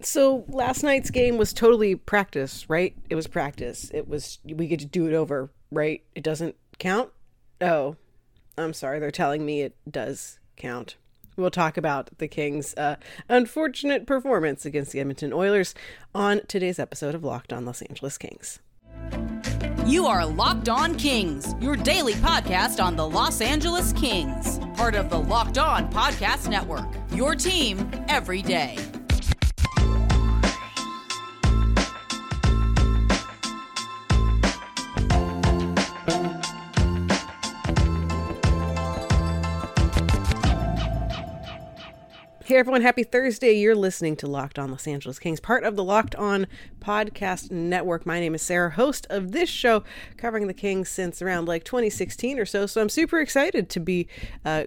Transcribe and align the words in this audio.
So 0.00 0.44
last 0.48 0.82
night's 0.84 1.10
game 1.10 1.38
was 1.38 1.52
totally 1.52 1.96
practice, 1.96 2.68
right? 2.70 2.94
It 3.10 3.16
was 3.16 3.26
practice. 3.26 3.90
It 3.92 4.08
was 4.08 4.38
we 4.44 4.68
get 4.68 4.80
to 4.80 4.86
do 4.86 5.06
it 5.06 5.14
over, 5.14 5.50
right? 5.72 6.02
It 6.14 6.22
doesn't 6.22 6.54
count? 6.78 7.10
Oh. 7.60 7.96
I'm 8.56 8.72
sorry, 8.72 8.98
they're 8.98 9.10
telling 9.12 9.46
me 9.46 9.62
it 9.62 9.76
does 9.88 10.40
count. 10.56 10.96
We'll 11.36 11.50
talk 11.50 11.76
about 11.76 12.18
the 12.18 12.26
Kings' 12.26 12.74
uh, 12.76 12.96
unfortunate 13.28 14.04
performance 14.04 14.66
against 14.66 14.90
the 14.90 14.98
Edmonton 14.98 15.32
Oilers 15.32 15.74
on 16.12 16.40
today's 16.48 16.80
episode 16.80 17.14
of 17.14 17.22
Locked 17.22 17.52
On 17.52 17.64
Los 17.64 17.82
Angeles 17.82 18.18
Kings. 18.18 18.58
You 19.86 20.06
are 20.06 20.26
Locked 20.26 20.68
On 20.68 20.96
Kings, 20.96 21.54
your 21.60 21.76
daily 21.76 22.14
podcast 22.14 22.82
on 22.82 22.96
the 22.96 23.08
Los 23.08 23.40
Angeles 23.40 23.92
Kings, 23.92 24.58
part 24.74 24.96
of 24.96 25.08
the 25.08 25.18
Locked 25.20 25.58
On 25.58 25.88
Podcast 25.92 26.48
Network. 26.48 26.88
Your 27.12 27.36
team 27.36 27.88
every 28.08 28.42
day. 28.42 28.76
Hey 42.48 42.56
everyone, 42.56 42.80
happy 42.80 43.02
Thursday. 43.02 43.52
You're 43.52 43.74
listening 43.74 44.16
to 44.16 44.26
Locked 44.26 44.58
On 44.58 44.70
Los 44.70 44.86
Angeles 44.86 45.18
Kings, 45.18 45.38
part 45.38 45.64
of 45.64 45.76
the 45.76 45.84
Locked 45.84 46.14
On 46.14 46.46
Podcast 46.80 47.50
Network. 47.50 48.06
My 48.06 48.20
name 48.20 48.34
is 48.34 48.40
Sarah, 48.40 48.70
host 48.70 49.06
of 49.10 49.32
this 49.32 49.50
show 49.50 49.84
covering 50.16 50.46
the 50.46 50.54
Kings 50.54 50.88
since 50.88 51.20
around 51.20 51.46
like 51.46 51.62
2016 51.64 52.38
or 52.38 52.46
so. 52.46 52.64
So 52.64 52.80
I'm 52.80 52.88
super 52.88 53.20
excited 53.20 53.68
to 53.68 53.80
be 53.80 54.08
uh, 54.46 54.64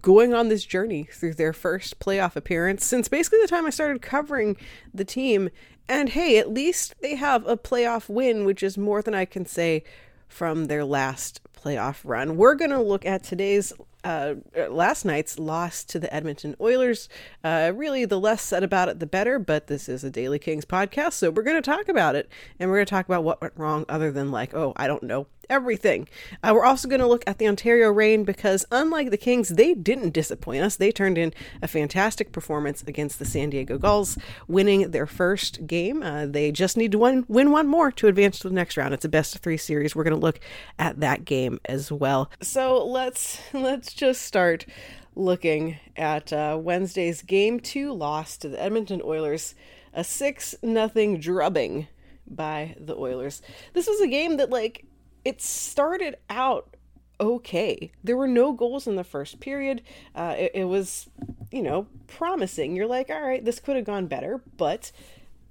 going 0.00 0.32
on 0.32 0.48
this 0.48 0.64
journey 0.64 1.04
through 1.04 1.34
their 1.34 1.52
first 1.52 2.00
playoff 2.00 2.34
appearance 2.34 2.86
since 2.86 3.08
basically 3.08 3.42
the 3.42 3.48
time 3.48 3.66
I 3.66 3.70
started 3.70 4.00
covering 4.00 4.56
the 4.94 5.04
team. 5.04 5.50
And 5.86 6.08
hey, 6.08 6.38
at 6.38 6.50
least 6.50 6.94
they 7.02 7.16
have 7.16 7.46
a 7.46 7.58
playoff 7.58 8.08
win, 8.08 8.46
which 8.46 8.62
is 8.62 8.78
more 8.78 9.02
than 9.02 9.14
I 9.14 9.26
can 9.26 9.44
say 9.44 9.84
from 10.28 10.64
their 10.64 10.82
last 10.82 11.42
playoff 11.52 12.00
run. 12.04 12.38
We're 12.38 12.54
going 12.54 12.70
to 12.70 12.80
look 12.80 13.04
at 13.04 13.22
today's 13.22 13.74
uh, 14.04 14.34
last 14.68 15.04
night's 15.04 15.38
loss 15.38 15.84
to 15.84 15.98
the 15.98 16.12
Edmonton 16.14 16.54
Oilers. 16.60 17.08
Uh, 17.42 17.72
really, 17.74 18.04
the 18.04 18.18
less 18.18 18.42
said 18.42 18.62
about 18.62 18.88
it, 18.88 18.98
the 19.00 19.06
better, 19.06 19.38
but 19.38 19.66
this 19.66 19.88
is 19.88 20.04
a 20.04 20.10
Daily 20.10 20.38
Kings 20.38 20.64
podcast, 20.64 21.14
so 21.14 21.30
we're 21.30 21.42
going 21.42 21.60
to 21.60 21.70
talk 21.70 21.88
about 21.88 22.14
it. 22.14 22.28
And 22.58 22.70
we're 22.70 22.76
going 22.76 22.86
to 22.86 22.90
talk 22.90 23.06
about 23.06 23.24
what 23.24 23.40
went 23.40 23.54
wrong, 23.56 23.84
other 23.88 24.10
than, 24.12 24.30
like, 24.30 24.54
oh, 24.54 24.72
I 24.76 24.86
don't 24.86 25.02
know, 25.02 25.26
everything. 25.50 26.08
Uh, 26.42 26.52
we're 26.54 26.64
also 26.64 26.88
going 26.88 27.00
to 27.00 27.06
look 27.06 27.24
at 27.26 27.38
the 27.38 27.48
Ontario 27.48 27.90
Reign 27.90 28.24
because, 28.24 28.64
unlike 28.70 29.10
the 29.10 29.16
Kings, 29.16 29.50
they 29.50 29.74
didn't 29.74 30.10
disappoint 30.10 30.62
us. 30.62 30.76
They 30.76 30.92
turned 30.92 31.18
in 31.18 31.32
a 31.62 31.68
fantastic 31.68 32.32
performance 32.32 32.82
against 32.86 33.18
the 33.18 33.24
San 33.24 33.50
Diego 33.50 33.78
Gulls, 33.78 34.18
winning 34.46 34.90
their 34.90 35.06
first 35.06 35.66
game. 35.66 36.02
Uh, 36.02 36.26
they 36.26 36.52
just 36.52 36.76
need 36.76 36.92
to 36.92 36.98
win, 36.98 37.24
win 37.28 37.50
one 37.50 37.66
more 37.66 37.90
to 37.92 38.08
advance 38.08 38.38
to 38.40 38.48
the 38.48 38.54
next 38.54 38.76
round. 38.76 38.94
It's 38.94 39.04
a 39.04 39.08
best 39.08 39.34
of 39.34 39.40
three 39.40 39.56
series. 39.56 39.94
We're 39.94 40.04
going 40.04 40.16
to 40.16 40.20
look 40.20 40.40
at 40.78 41.00
that 41.00 41.24
game 41.24 41.60
as 41.64 41.90
well. 41.92 42.30
So 42.40 42.84
let's 42.86 43.40
let's 43.52 43.92
just 43.92 44.22
start 44.22 44.66
looking 45.14 45.78
at 45.96 46.32
uh, 46.32 46.58
Wednesday's 46.60 47.22
game 47.22 47.60
two 47.60 47.92
loss 47.92 48.36
to 48.38 48.48
the 48.48 48.62
Edmonton 48.62 49.02
Oilers, 49.04 49.54
a 49.92 50.04
six 50.04 50.54
nothing 50.62 51.18
drubbing 51.18 51.88
by 52.26 52.76
the 52.78 52.94
Oilers. 52.96 53.42
This 53.72 53.86
was 53.86 54.00
a 54.00 54.06
game 54.06 54.36
that 54.36 54.50
like 54.50 54.84
it 55.24 55.40
started 55.40 56.16
out 56.30 56.76
okay. 57.20 57.90
There 58.04 58.16
were 58.16 58.28
no 58.28 58.52
goals 58.52 58.86
in 58.86 58.96
the 58.96 59.04
first 59.04 59.40
period. 59.40 59.82
Uh, 60.14 60.34
it, 60.38 60.52
it 60.54 60.64
was, 60.64 61.08
you 61.50 61.62
know, 61.62 61.86
promising. 62.06 62.76
You're 62.76 62.86
like, 62.86 63.10
all 63.10 63.20
right, 63.20 63.44
this 63.44 63.60
could 63.60 63.76
have 63.76 63.84
gone 63.84 64.06
better, 64.06 64.42
but 64.56 64.92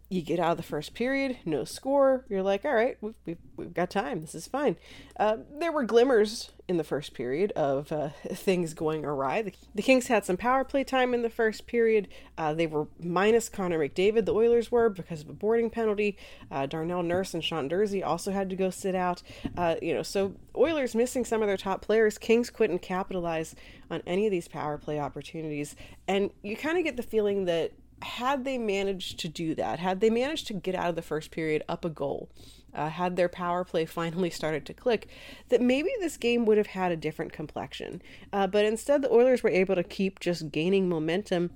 you 0.10 0.22
get 0.22 0.40
out 0.40 0.52
of 0.52 0.58
the 0.58 0.64
first 0.64 0.94
period, 0.94 1.38
no 1.46 1.66
score. 1.66 2.26
You're 2.30 2.44
like, 2.44 2.64
all 2.64 2.74
right, 2.74 2.98
we've, 3.02 3.16
we've, 3.26 3.38
we've 3.58 3.74
got 3.74 3.90
time. 3.90 4.22
This 4.22 4.36
is 4.36 4.48
fine. 4.48 4.78
Uh, 5.20 5.38
there 5.60 5.72
were 5.72 5.84
glimmers 5.84 6.52
in 6.68 6.78
the 6.78 6.84
first 6.84 7.14
period 7.14 7.52
of 7.54 7.92
uh, 7.92 8.10
things 8.34 8.74
going 8.74 9.06
awry. 9.06 9.42
The, 9.42 9.54
the, 9.76 9.82
Kings 9.82 10.08
had 10.08 10.26
some 10.26 10.38
power 10.38 10.64
play 10.64 10.84
time 10.84 11.14
in 11.14 11.22
the 11.22 11.30
first 11.30 11.66
period. 11.66 12.08
Uh, 12.38 12.54
they 12.54 12.68
were 12.68 12.88
minus 13.00 13.48
Connor 13.50 13.80
McDavid, 13.80 14.26
the 14.26 14.34
Oilers 14.34 14.72
were, 14.72 14.90
because 14.90 15.22
of 15.22 15.30
a 15.30 15.34
boarding 15.34 15.70
penalty. 15.70 16.18
Uh, 16.52 16.66
Darnell 16.66 17.04
Nurse 17.04 17.34
and 17.34 17.44
Sean 17.44 17.70
Durzi 17.70 18.06
also 18.06 18.32
had 18.32 18.50
to 18.50 18.56
go 18.56 18.70
sit 18.70 18.96
out. 18.96 19.24
Uh, 19.56 19.76
you 19.82 19.94
know, 19.94 20.04
so 20.04 20.36
Oilers 20.56 20.94
missing 20.94 21.24
some 21.24 21.42
of 21.42 21.48
their 21.48 21.58
top 21.58 21.82
players. 21.82 22.18
Kings 22.18 22.50
couldn't 22.50 22.80
capitalize 22.80 23.56
on 23.90 24.02
any 24.06 24.26
of 24.26 24.32
these 24.32 24.48
power 24.48 24.78
play 24.78 25.00
opportunities. 25.00 25.76
And 26.08 26.32
you 26.44 26.58
kind 26.58 26.78
of 26.78 26.84
get 26.84 26.98
the 26.98 27.04
feeling 27.04 27.46
that 27.46 27.72
had 28.02 28.46
they 28.46 28.58
managed 28.58 29.20
to 29.20 29.28
do 29.28 29.56
that, 29.56 29.80
had 29.80 30.02
they 30.02 30.10
managed 30.10 30.48
to 30.48 30.54
get 30.54 30.76
out 30.76 30.90
of 30.90 30.96
the 30.96 31.02
first 31.02 31.32
period 31.32 31.64
up 31.68 31.84
a 31.84 31.90
goal, 31.90 32.30
uh, 32.78 32.90
had 32.90 33.16
their 33.16 33.28
power 33.28 33.64
play 33.64 33.86
finally 34.00 34.30
started 34.30 34.66
to 34.66 34.74
click, 34.74 35.08
that 35.50 35.62
maybe 35.62 35.90
this 36.00 36.18
game 36.18 36.46
would 36.46 36.58
have 36.58 36.68
had 36.68 36.92
a 36.92 36.98
different 36.98 37.34
complexion. 37.34 38.02
Uh, 38.32 38.48
but 38.48 38.66
instead, 38.66 39.02
the 39.02 39.12
Oilers 39.12 39.44
were 39.44 39.50
able 39.50 39.76
to 39.76 39.84
keep 39.84 40.20
just 40.20 40.52
gaining 40.52 40.88
momentum 40.88 41.52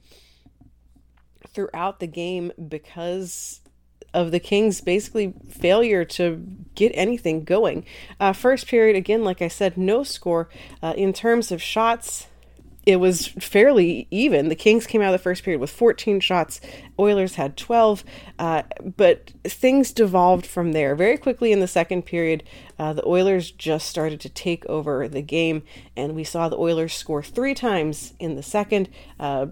throughout 1.47 1.99
the 1.99 2.07
game 2.07 2.51
because 2.67 3.61
of 4.13 4.31
the 4.31 4.39
Kings' 4.39 4.81
basically 4.81 5.33
failure 5.49 6.03
to 6.03 6.45
get 6.75 6.91
anything 6.95 7.43
going. 7.43 7.85
Uh, 8.19 8.33
first 8.33 8.67
period, 8.67 8.95
again, 8.95 9.23
like 9.23 9.41
I 9.41 9.47
said, 9.47 9.77
no 9.77 10.03
score. 10.03 10.49
Uh, 10.83 10.93
in 10.97 11.13
terms 11.13 11.51
of 11.51 11.61
shots, 11.61 12.27
it 12.85 12.97
was 12.97 13.27
fairly 13.27 14.07
even. 14.09 14.49
The 14.49 14.55
Kings 14.55 14.87
came 14.87 15.01
out 15.01 15.13
of 15.13 15.19
the 15.19 15.23
first 15.23 15.43
period 15.43 15.59
with 15.59 15.69
14 15.69 16.19
shots. 16.19 16.59
Oilers 16.97 17.35
had 17.35 17.55
12, 17.55 18.03
uh, 18.39 18.63
but 18.97 19.31
things 19.43 19.91
devolved 19.91 20.45
from 20.45 20.71
there 20.71 20.95
very 20.95 21.17
quickly 21.17 21.51
in 21.51 21.59
the 21.59 21.67
second 21.67 22.03
period. 22.03 22.43
Uh, 22.79 22.93
the 22.93 23.05
Oilers 23.05 23.51
just 23.51 23.87
started 23.87 24.19
to 24.21 24.29
take 24.29 24.65
over 24.65 25.07
the 25.07 25.21
game, 25.21 25.61
and 25.95 26.15
we 26.15 26.23
saw 26.23 26.49
the 26.49 26.57
Oilers 26.57 26.93
score 26.93 27.21
three 27.21 27.53
times 27.53 28.13
in 28.19 28.35
the 28.35 28.43
second. 28.43 28.89
Uh, 29.19 29.47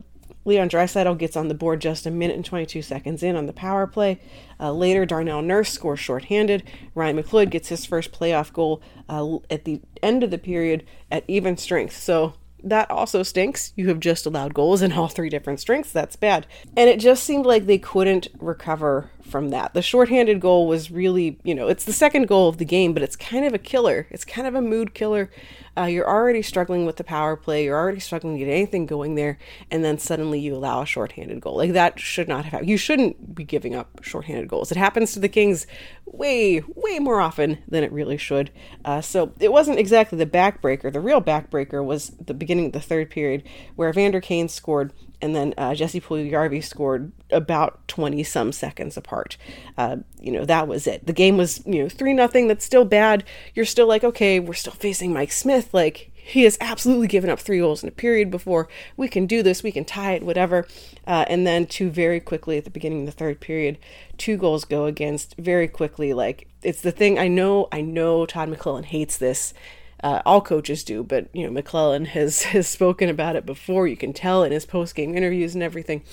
Leon 0.45 0.69
Draisaitl 0.69 1.17
gets 1.17 1.37
on 1.37 1.47
the 1.47 1.53
board 1.53 1.81
just 1.81 2.07
a 2.07 2.11
minute 2.11 2.35
and 2.35 2.45
22 2.45 2.81
seconds 2.81 3.21
in 3.21 3.35
on 3.35 3.45
the 3.45 3.53
power 3.53 3.85
play. 3.85 4.19
Uh, 4.59 4.71
later, 4.71 5.05
Darnell 5.05 5.43
Nurse 5.43 5.71
scores 5.71 5.99
shorthanded. 5.99 6.63
Ryan 6.95 7.21
McLeod 7.21 7.51
gets 7.51 7.69
his 7.69 7.85
first 7.85 8.11
playoff 8.11 8.51
goal 8.51 8.81
uh, 9.07 9.37
at 9.51 9.65
the 9.65 9.81
end 10.01 10.23
of 10.23 10.31
the 10.31 10.39
period 10.39 10.85
at 11.11 11.23
even 11.27 11.57
strength. 11.57 11.95
So 11.95 12.33
that 12.63 12.89
also 12.91 13.23
stinks. 13.23 13.73
You 13.75 13.87
have 13.89 13.99
just 13.99 14.25
allowed 14.25 14.53
goals 14.53 14.81
in 14.81 14.91
all 14.93 15.07
three 15.07 15.29
different 15.29 15.59
strengths. 15.59 15.91
That's 15.91 16.15
bad. 16.15 16.47
And 16.75 16.89
it 16.89 16.99
just 16.99 17.23
seemed 17.23 17.45
like 17.45 17.65
they 17.65 17.77
couldn't 17.77 18.27
recover 18.39 19.11
from 19.29 19.49
that. 19.49 19.73
The 19.73 19.81
shorthanded 19.81 20.39
goal 20.39 20.67
was 20.67 20.91
really, 20.91 21.39
you 21.43 21.55
know, 21.55 21.67
it's 21.67 21.85
the 21.85 21.93
second 21.93 22.27
goal 22.27 22.49
of 22.49 22.57
the 22.57 22.65
game, 22.65 22.93
but 22.93 23.03
it's 23.03 23.15
kind 23.15 23.45
of 23.45 23.53
a 23.53 23.57
killer. 23.57 24.07
It's 24.09 24.25
kind 24.25 24.47
of 24.47 24.55
a 24.55 24.61
mood 24.61 24.93
killer. 24.93 25.29
Uh, 25.77 25.85
you're 25.85 26.09
already 26.09 26.41
struggling 26.41 26.85
with 26.85 26.97
the 26.97 27.03
power 27.03 27.37
play. 27.37 27.63
You're 27.65 27.77
already 27.77 27.99
struggling 27.99 28.37
to 28.37 28.45
get 28.45 28.51
anything 28.51 28.85
going 28.85 29.15
there, 29.15 29.37
and 29.71 29.83
then 29.83 29.97
suddenly 29.97 30.39
you 30.39 30.55
allow 30.55 30.81
a 30.81 30.85
shorthanded 30.85 31.39
goal. 31.39 31.55
Like 31.55 31.73
that 31.73 31.99
should 31.99 32.27
not 32.27 32.43
have 32.43 32.51
happened. 32.51 32.69
You 32.69 32.77
shouldn't 32.77 33.33
be 33.33 33.45
giving 33.45 33.75
up 33.75 34.03
shorthanded 34.03 34.49
goals. 34.49 34.71
It 34.71 34.77
happens 34.77 35.13
to 35.13 35.19
the 35.19 35.29
Kings 35.29 35.67
way, 36.05 36.61
way 36.75 36.99
more 36.99 37.21
often 37.21 37.59
than 37.67 37.83
it 37.83 37.91
really 37.91 38.17
should. 38.17 38.51
Uh, 38.83 38.99
so 38.99 39.31
it 39.39 39.51
wasn't 39.51 39.79
exactly 39.79 40.17
the 40.17 40.25
backbreaker. 40.25 40.91
The 40.91 40.99
real 40.99 41.21
backbreaker 41.21 41.83
was 41.85 42.09
the 42.09 42.33
beginning 42.33 42.67
of 42.67 42.71
the 42.73 42.81
third 42.81 43.09
period, 43.09 43.43
where 43.75 43.89
Evander 43.89 44.19
Kane 44.19 44.49
scored 44.49 44.91
and 45.21 45.35
then 45.35 45.53
uh, 45.57 45.75
Jesse 45.75 46.01
Puljujarvi 46.01 46.63
scored 46.63 47.11
about 47.31 47.87
20 47.87 48.23
some 48.23 48.51
seconds 48.51 48.95
apart. 48.95 49.37
Uh, 49.77 49.97
you 50.21 50.31
know, 50.31 50.45
that 50.45 50.67
was 50.67 50.87
it. 50.87 51.05
The 51.05 51.13
game 51.13 51.37
was, 51.37 51.65
you 51.65 51.83
know, 51.83 51.89
3 51.89 52.13
nothing. 52.13 52.47
That's 52.47 52.65
still 52.65 52.85
bad. 52.85 53.23
You're 53.53 53.65
still 53.65 53.87
like, 53.87 54.03
okay, 54.03 54.39
we're 54.39 54.53
still 54.53 54.73
facing 54.73 55.11
Mike 55.11 55.31
Smith. 55.31 55.73
Like, 55.73 56.11
he 56.29 56.43
has 56.43 56.57
absolutely 56.61 57.07
given 57.07 57.29
up 57.29 57.39
three 57.39 57.57
goals 57.57 57.81
in 57.81 57.89
a 57.89 57.91
period 57.91 58.29
before. 58.29 58.67
We 58.95 59.07
can 59.07 59.25
do 59.25 59.41
this. 59.41 59.63
We 59.63 59.71
can 59.71 59.83
tie 59.83 60.13
it, 60.13 60.23
whatever. 60.23 60.67
Uh, 61.07 61.25
and 61.27 61.45
then, 61.45 61.65
two 61.65 61.89
very 61.89 62.19
quickly 62.19 62.57
at 62.57 62.65
the 62.65 62.69
beginning 62.69 63.01
of 63.01 63.05
the 63.07 63.11
third 63.11 63.39
period, 63.39 63.79
two 64.17 64.37
goals 64.37 64.63
go 64.63 64.85
against 64.85 65.35
very 65.37 65.67
quickly. 65.67 66.13
Like, 66.13 66.47
it's 66.61 66.81
the 66.81 66.91
thing 66.91 67.17
I 67.17 67.27
know, 67.27 67.67
I 67.71 67.81
know 67.81 68.27
Todd 68.27 68.49
McLellan 68.49 68.85
hates 68.85 69.17
this 69.17 69.55
uh, 70.03 70.21
all 70.25 70.41
coaches 70.41 70.83
do, 70.83 71.03
but 71.03 71.27
you 71.33 71.49
know 71.49 71.61
McLellan 71.61 72.07
has 72.07 72.43
has 72.53 72.67
spoken 72.67 73.09
about 73.09 73.35
it 73.35 73.45
before. 73.45 73.87
You 73.87 73.97
can 73.97 74.13
tell 74.13 74.43
in 74.43 74.51
his 74.51 74.65
post 74.65 74.95
game 74.95 75.15
interviews 75.15 75.53
and 75.53 75.63
everything. 75.63 76.03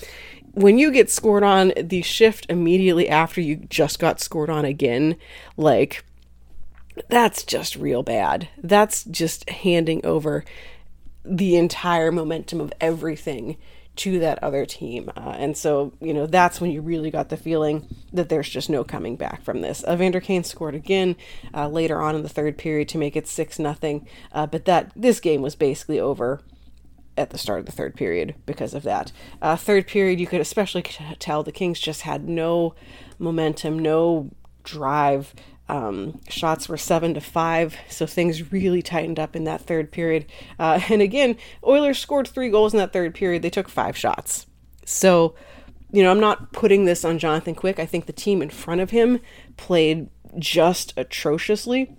When 0.53 0.77
you 0.77 0.91
get 0.91 1.09
scored 1.09 1.43
on, 1.43 1.71
the 1.79 2.01
shift 2.01 2.47
immediately 2.49 3.07
after 3.07 3.41
you 3.41 3.57
just 3.57 3.99
got 3.99 4.19
scored 4.19 4.49
on 4.49 4.65
again, 4.65 5.17
like 5.55 6.03
that's 7.09 7.43
just 7.43 7.75
real 7.75 8.03
bad. 8.03 8.49
That's 8.57 9.03
just 9.03 9.49
handing 9.49 10.03
over 10.05 10.43
the 11.23 11.55
entire 11.55 12.11
momentum 12.11 12.61
of 12.61 12.73
everything 12.81 13.57
to 13.97 14.19
that 14.19 14.41
other 14.43 14.65
team. 14.65 15.11
Uh, 15.15 15.35
and 15.37 15.57
so, 15.57 15.93
you 15.99 16.13
know, 16.13 16.25
that's 16.25 16.61
when 16.61 16.71
you 16.71 16.81
really 16.81 17.11
got 17.11 17.29
the 17.29 17.37
feeling 17.37 17.87
that 18.13 18.29
there's 18.29 18.49
just 18.49 18.69
no 18.69 18.83
coming 18.83 19.15
back 19.15 19.41
from 19.43 19.61
this. 19.61 19.83
Evander 19.89 20.19
Kane 20.19 20.43
scored 20.43 20.75
again 20.75 21.15
uh, 21.53 21.67
later 21.67 22.01
on 22.01 22.15
in 22.15 22.23
the 22.23 22.29
third 22.29 22.57
period 22.57 22.87
to 22.89 22.97
make 22.97 23.15
it 23.15 23.27
6 23.27 23.59
nothing. 23.59 24.07
Uh, 24.31 24.45
but 24.45 24.65
that 24.65 24.91
this 24.95 25.19
game 25.19 25.41
was 25.41 25.55
basically 25.55 25.99
over 25.99 26.41
at 27.17 27.31
the 27.31 27.37
start 27.37 27.59
of 27.59 27.65
the 27.65 27.71
third 27.71 27.95
period 27.95 28.35
because 28.45 28.73
of 28.73 28.83
that. 28.83 29.11
Uh, 29.41 29.55
third 29.55 29.87
period, 29.87 30.19
you 30.19 30.27
could 30.27 30.41
especially 30.41 30.83
tell 30.83 31.43
the 31.43 31.51
Kings 31.51 31.79
just 31.79 32.03
had 32.03 32.29
no 32.29 32.75
momentum, 33.19 33.79
no 33.79 34.29
drive. 34.63 35.33
Um, 35.69 36.21
shots 36.29 36.69
were 36.69 36.77
seven 36.77 37.13
to 37.13 37.21
five, 37.21 37.75
so 37.89 38.05
things 38.05 38.51
really 38.51 38.81
tightened 38.81 39.19
up 39.19 39.35
in 39.35 39.43
that 39.43 39.61
third 39.61 39.91
period. 39.91 40.25
Uh, 40.57 40.79
and 40.89 41.01
again, 41.01 41.37
Oilers 41.65 41.99
scored 41.99 42.27
three 42.27 42.49
goals 42.49 42.73
in 42.73 42.77
that 42.79 42.93
third 42.93 43.13
period. 43.13 43.41
They 43.41 43.49
took 43.49 43.69
five 43.69 43.97
shots. 43.97 44.45
So, 44.85 45.35
you 45.91 46.03
know, 46.03 46.11
I'm 46.11 46.19
not 46.19 46.53
putting 46.53 46.85
this 46.85 47.03
on 47.03 47.19
Jonathan 47.19 47.55
Quick. 47.55 47.79
I 47.79 47.85
think 47.85 48.05
the 48.05 48.13
team 48.13 48.41
in 48.41 48.49
front 48.49 48.81
of 48.81 48.91
him 48.91 49.19
played 49.57 50.09
just 50.39 50.93
atrociously. 50.97 51.95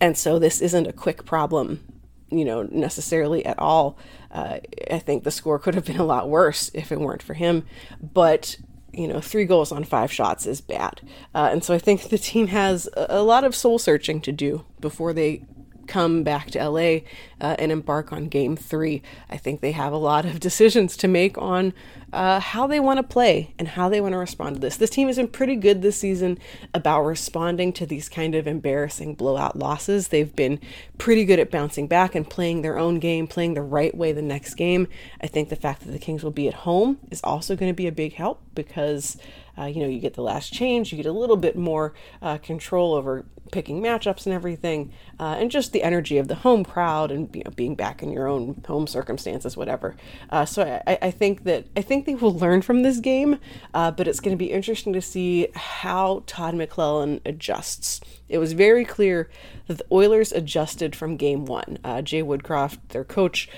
And 0.00 0.16
so 0.16 0.38
this 0.38 0.60
isn't 0.60 0.88
a 0.88 0.92
quick 0.92 1.24
problem, 1.24 1.84
you 2.30 2.44
know, 2.44 2.64
necessarily 2.64 3.46
at 3.46 3.58
all. 3.58 3.96
Uh, 4.32 4.58
I 4.90 4.98
think 4.98 5.22
the 5.22 5.30
score 5.30 5.60
could 5.60 5.76
have 5.76 5.84
been 5.84 6.00
a 6.00 6.04
lot 6.04 6.28
worse 6.28 6.70
if 6.74 6.90
it 6.90 6.98
weren't 6.98 7.22
for 7.22 7.34
him. 7.34 7.64
But 8.00 8.56
you 8.92 9.08
know, 9.08 9.20
three 9.20 9.44
goals 9.44 9.72
on 9.72 9.84
five 9.84 10.12
shots 10.12 10.46
is 10.46 10.60
bad. 10.60 11.00
Uh, 11.34 11.48
and 11.50 11.64
so 11.64 11.74
I 11.74 11.78
think 11.78 12.02
the 12.08 12.18
team 12.18 12.48
has 12.48 12.88
a, 12.96 13.06
a 13.10 13.22
lot 13.22 13.44
of 13.44 13.54
soul 13.54 13.78
searching 13.78 14.20
to 14.22 14.32
do 14.32 14.64
before 14.80 15.12
they 15.12 15.42
come 15.86 16.22
back 16.22 16.50
to 16.50 16.68
LA 16.68 17.00
uh, 17.40 17.56
and 17.58 17.72
embark 17.72 18.12
on 18.12 18.28
game 18.28 18.56
three. 18.56 19.02
I 19.28 19.36
think 19.36 19.60
they 19.60 19.72
have 19.72 19.92
a 19.92 19.98
lot 19.98 20.24
of 20.24 20.40
decisions 20.40 20.96
to 20.98 21.08
make 21.08 21.36
on 21.38 21.72
uh, 22.12 22.40
how 22.40 22.66
they 22.66 22.78
want 22.78 22.98
to 22.98 23.02
play 23.02 23.54
and 23.58 23.68
how 23.68 23.88
they 23.88 24.00
want 24.00 24.12
to 24.12 24.18
respond 24.18 24.56
to 24.56 24.60
this. 24.60 24.76
This 24.76 24.90
team 24.90 25.08
has 25.08 25.16
been 25.16 25.28
pretty 25.28 25.56
good 25.56 25.82
this 25.82 25.96
season 25.96 26.38
about 26.74 27.02
responding 27.02 27.72
to 27.74 27.86
these 27.86 28.08
kind 28.08 28.34
of 28.34 28.46
embarrassing 28.46 29.14
blowout 29.14 29.58
losses. 29.58 30.08
They've 30.08 30.34
been 30.34 30.60
pretty 30.98 31.24
good 31.24 31.38
at 31.38 31.50
bouncing 31.50 31.86
back 31.86 32.14
and 32.14 32.28
playing 32.28 32.62
their 32.62 32.78
own 32.78 32.98
game, 32.98 33.26
playing 33.26 33.54
the 33.54 33.62
right 33.62 33.94
way 33.94 34.12
the 34.12 34.22
next 34.22 34.54
game. 34.54 34.88
I 35.20 35.26
think 35.26 35.48
the 35.48 35.56
fact 35.56 35.84
that 35.84 35.92
the 35.92 35.98
Kings 35.98 36.22
will 36.22 36.30
be 36.30 36.48
at 36.48 36.54
home 36.54 36.98
is 37.10 37.20
also 37.24 37.56
going 37.56 37.70
to 37.70 37.76
be 37.76 37.86
a 37.86 37.92
big 37.92 38.14
help 38.14 38.42
because 38.54 39.16
uh, 39.58 39.64
you 39.64 39.80
know, 39.80 39.88
you 39.88 39.98
get 39.98 40.14
the 40.14 40.22
last 40.22 40.52
change, 40.52 40.92
you 40.92 40.96
get 40.96 41.06
a 41.06 41.12
little 41.12 41.36
bit 41.36 41.56
more 41.56 41.94
uh, 42.20 42.38
control 42.38 42.94
over 42.94 43.24
picking 43.50 43.82
matchups 43.82 44.26
and 44.26 44.34
everything, 44.34 44.92
uh, 45.20 45.36
and 45.38 45.50
just 45.50 45.72
the 45.72 45.82
energy 45.82 46.18
of 46.18 46.26
the 46.28 46.36
home 46.36 46.64
crowd 46.64 47.10
and 47.10 47.34
you 47.36 47.44
know, 47.44 47.50
being 47.50 47.74
back 47.74 48.02
in 48.02 48.10
your 48.10 48.26
own 48.26 48.62
home 48.66 48.86
circumstances, 48.86 49.56
whatever. 49.56 49.94
Uh, 50.30 50.44
so 50.44 50.80
I, 50.86 50.98
I, 51.02 51.10
think 51.10 51.44
that 51.44 51.66
I 51.76 51.82
think 51.82 52.06
they 52.06 52.14
will 52.14 52.34
learn 52.36 52.62
from 52.62 52.82
this 52.82 52.98
game, 52.98 53.38
uh, 53.74 53.90
but 53.90 54.08
it's 54.08 54.20
going 54.20 54.36
to 54.36 54.42
be 54.42 54.50
interesting 54.50 54.92
to 54.94 55.02
see 55.02 55.48
how 55.54 56.24
Todd 56.26 56.54
McLellan 56.54 57.20
adjusts. 57.26 58.00
It 58.32 58.38
was 58.38 58.54
very 58.54 58.84
clear 58.84 59.28
that 59.66 59.78
the 59.78 59.84
Oilers 59.92 60.32
adjusted 60.32 60.96
from 60.96 61.16
game 61.16 61.44
one. 61.44 61.78
Uh, 61.84 62.02
Jay 62.02 62.22
Woodcroft, 62.22 62.78
their 62.88 63.04
coach, 63.04 63.48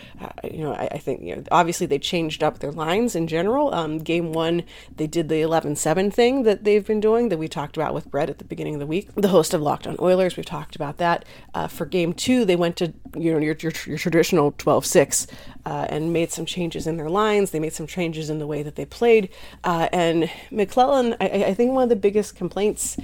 you 0.42 0.64
know, 0.64 0.74
I, 0.74 0.88
I, 0.92 0.98
think 0.98 1.22
you 1.22 1.36
know 1.36 1.42
obviously 1.50 1.86
they 1.86 1.98
changed 1.98 2.42
up 2.42 2.58
their 2.58 2.72
lines 2.72 3.14
in 3.14 3.26
general. 3.26 3.72
Um, 3.72 3.98
game 3.98 4.32
one, 4.32 4.64
they 4.96 5.06
did 5.06 5.28
the 5.28 5.40
11 5.40 5.76
7 5.76 6.10
thing 6.10 6.42
that 6.42 6.64
they've 6.64 6.84
been 6.84 7.00
doing 7.00 7.28
that 7.28 7.38
we 7.38 7.48
talked 7.48 7.76
about 7.76 7.94
with 7.94 8.10
Brett 8.10 8.30
at 8.30 8.38
the 8.38 8.44
beginning 8.44 8.74
of 8.74 8.80
the 8.80 8.86
week. 8.86 9.08
The 9.14 9.28
host 9.28 9.54
of 9.54 9.62
Locked 9.62 9.86
on 9.86 9.96
Oilers, 10.00 10.36
we've 10.36 10.44
talked 10.44 10.76
about 10.76 10.98
that. 10.98 11.24
Uh, 11.54 11.68
for 11.68 11.86
game 11.86 12.12
two, 12.12 12.44
they 12.44 12.56
went 12.56 12.76
to 12.76 12.92
you 13.16 13.32
know 13.32 13.38
your, 13.38 13.56
your, 13.60 13.72
your 13.86 13.98
traditional 13.98 14.52
12 14.52 14.84
6 14.84 15.26
uh, 15.66 15.86
and 15.88 16.12
made 16.12 16.30
some 16.30 16.44
changes 16.44 16.86
in 16.86 16.96
their 16.96 17.08
lines. 17.08 17.50
They 17.50 17.60
made 17.60 17.72
some 17.72 17.86
changes 17.86 18.28
in 18.28 18.38
the 18.38 18.46
way 18.46 18.62
that 18.62 18.76
they 18.76 18.84
played. 18.84 19.30
Uh, 19.62 19.88
and 19.92 20.24
McLellan, 20.50 21.16
I, 21.20 21.44
I, 21.44 21.54
think 21.54 21.72
one 21.72 21.84
of 21.84 21.88
the 21.88 21.96
biggest 21.96 22.36
complaints 22.36 22.96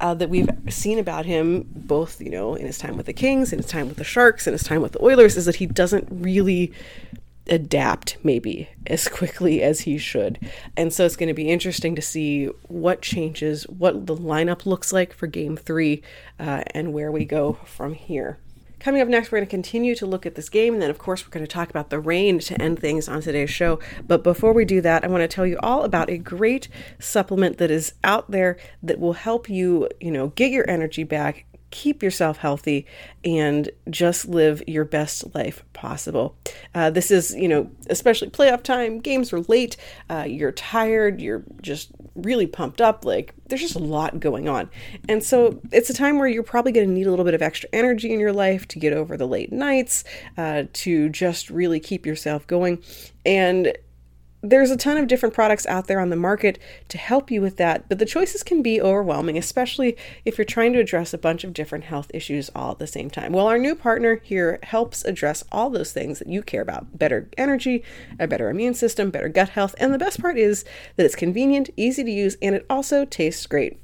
uh, 0.00 0.14
that 0.14 0.28
we've 0.28 0.48
seen 0.68 0.98
about 0.98 1.17
him, 1.26 1.66
both 1.74 2.20
you 2.20 2.30
know 2.30 2.54
in 2.54 2.66
his 2.66 2.78
time 2.78 2.96
with 2.96 3.06
the 3.06 3.12
Kings, 3.12 3.52
in 3.52 3.58
his 3.58 3.66
time 3.66 3.88
with 3.88 3.96
the 3.96 4.04
Sharks, 4.04 4.46
and 4.46 4.52
his 4.52 4.64
time 4.64 4.82
with 4.82 4.92
the 4.92 5.02
Oilers, 5.02 5.36
is 5.36 5.46
that 5.46 5.56
he 5.56 5.66
doesn't 5.66 6.08
really 6.10 6.72
adapt 7.48 8.18
maybe 8.22 8.68
as 8.86 9.08
quickly 9.08 9.62
as 9.62 9.80
he 9.80 9.98
should. 9.98 10.38
And 10.76 10.92
so 10.92 11.04
it's 11.04 11.16
going 11.16 11.28
to 11.28 11.34
be 11.34 11.50
interesting 11.50 11.94
to 11.94 12.02
see 12.02 12.46
what 12.68 13.02
changes, 13.02 13.64
what 13.64 14.06
the 14.06 14.16
lineup 14.16 14.66
looks 14.66 14.92
like 14.92 15.12
for 15.12 15.26
game 15.26 15.56
three, 15.56 16.02
uh, 16.38 16.62
and 16.72 16.92
where 16.92 17.10
we 17.10 17.24
go 17.24 17.54
from 17.64 17.94
here. 17.94 18.38
Coming 18.80 19.02
up 19.02 19.08
next, 19.08 19.32
we're 19.32 19.38
going 19.38 19.46
to 19.46 19.50
continue 19.50 19.96
to 19.96 20.06
look 20.06 20.24
at 20.24 20.36
this 20.36 20.48
game, 20.48 20.74
and 20.74 20.80
then, 20.80 20.88
of 20.88 20.98
course, 20.98 21.26
we're 21.26 21.32
going 21.32 21.44
to 21.44 21.50
talk 21.50 21.68
about 21.68 21.90
the 21.90 21.98
Reign 21.98 22.38
to 22.38 22.62
end 22.62 22.78
things 22.78 23.08
on 23.08 23.20
today's 23.20 23.50
show. 23.50 23.80
But 24.06 24.22
before 24.22 24.52
we 24.52 24.64
do 24.64 24.80
that, 24.82 25.04
I 25.04 25.08
want 25.08 25.22
to 25.22 25.28
tell 25.28 25.44
you 25.44 25.58
all 25.64 25.82
about 25.82 26.08
a 26.08 26.16
great 26.16 26.68
supplement 27.00 27.58
that 27.58 27.72
is 27.72 27.94
out 28.04 28.30
there 28.30 28.56
that 28.84 29.00
will 29.00 29.14
help 29.14 29.50
you, 29.50 29.88
you 30.00 30.12
know, 30.12 30.28
get 30.28 30.52
your 30.52 30.68
energy 30.70 31.02
back, 31.02 31.44
keep 31.70 32.02
yourself 32.02 32.38
healthy 32.38 32.86
and 33.24 33.70
just 33.90 34.26
live 34.26 34.62
your 34.66 34.84
best 34.84 35.34
life 35.34 35.64
possible. 35.72 36.36
Uh, 36.74 36.90
this 36.90 37.10
is, 37.10 37.34
you 37.34 37.48
know, 37.48 37.70
especially 37.90 38.30
playoff 38.30 38.62
time, 38.62 39.00
games 39.00 39.32
are 39.32 39.40
late, 39.40 39.76
uh, 40.08 40.24
you're 40.26 40.52
tired, 40.52 41.20
you're 41.20 41.44
just 41.60 41.90
really 42.14 42.46
pumped 42.46 42.80
up. 42.80 43.04
Like, 43.04 43.34
there's 43.46 43.60
just 43.60 43.74
a 43.74 43.80
lot 43.80 44.18
going 44.20 44.48
on. 44.48 44.70
And 45.08 45.22
so 45.22 45.60
it's 45.72 45.90
a 45.90 45.94
time 45.94 46.18
where 46.18 46.28
you're 46.28 46.42
probably 46.42 46.72
going 46.72 46.88
to 46.88 46.92
need 46.92 47.06
a 47.06 47.10
little 47.10 47.24
bit 47.24 47.34
of 47.34 47.42
extra 47.42 47.68
energy 47.72 48.12
in 48.12 48.20
your 48.20 48.32
life 48.32 48.66
to 48.68 48.78
get 48.78 48.92
over 48.92 49.16
the 49.16 49.26
late 49.26 49.52
nights, 49.52 50.04
uh, 50.36 50.64
to 50.72 51.08
just 51.10 51.50
really 51.50 51.80
keep 51.80 52.06
yourself 52.06 52.46
going. 52.46 52.82
And 53.26 53.76
there's 54.42 54.70
a 54.70 54.76
ton 54.76 54.96
of 54.96 55.08
different 55.08 55.34
products 55.34 55.66
out 55.66 55.86
there 55.86 56.00
on 56.00 56.10
the 56.10 56.16
market 56.16 56.58
to 56.88 56.98
help 56.98 57.30
you 57.30 57.40
with 57.40 57.56
that, 57.56 57.88
but 57.88 57.98
the 57.98 58.06
choices 58.06 58.42
can 58.42 58.62
be 58.62 58.80
overwhelming, 58.80 59.36
especially 59.36 59.96
if 60.24 60.38
you're 60.38 60.44
trying 60.44 60.72
to 60.72 60.78
address 60.78 61.12
a 61.12 61.18
bunch 61.18 61.42
of 61.42 61.52
different 61.52 61.84
health 61.84 62.10
issues 62.14 62.50
all 62.54 62.72
at 62.72 62.78
the 62.78 62.86
same 62.86 63.10
time. 63.10 63.32
Well, 63.32 63.48
our 63.48 63.58
new 63.58 63.74
partner 63.74 64.20
here 64.22 64.60
helps 64.62 65.04
address 65.04 65.42
all 65.50 65.70
those 65.70 65.92
things 65.92 66.20
that 66.20 66.28
you 66.28 66.42
care 66.42 66.62
about 66.62 66.98
better 66.98 67.28
energy, 67.36 67.82
a 68.18 68.28
better 68.28 68.48
immune 68.48 68.74
system, 68.74 69.10
better 69.10 69.28
gut 69.28 69.50
health, 69.50 69.74
and 69.78 69.92
the 69.92 69.98
best 69.98 70.20
part 70.20 70.38
is 70.38 70.64
that 70.96 71.04
it's 71.06 71.16
convenient, 71.16 71.70
easy 71.76 72.04
to 72.04 72.10
use, 72.10 72.36
and 72.40 72.54
it 72.54 72.64
also 72.70 73.04
tastes 73.04 73.46
great. 73.46 73.80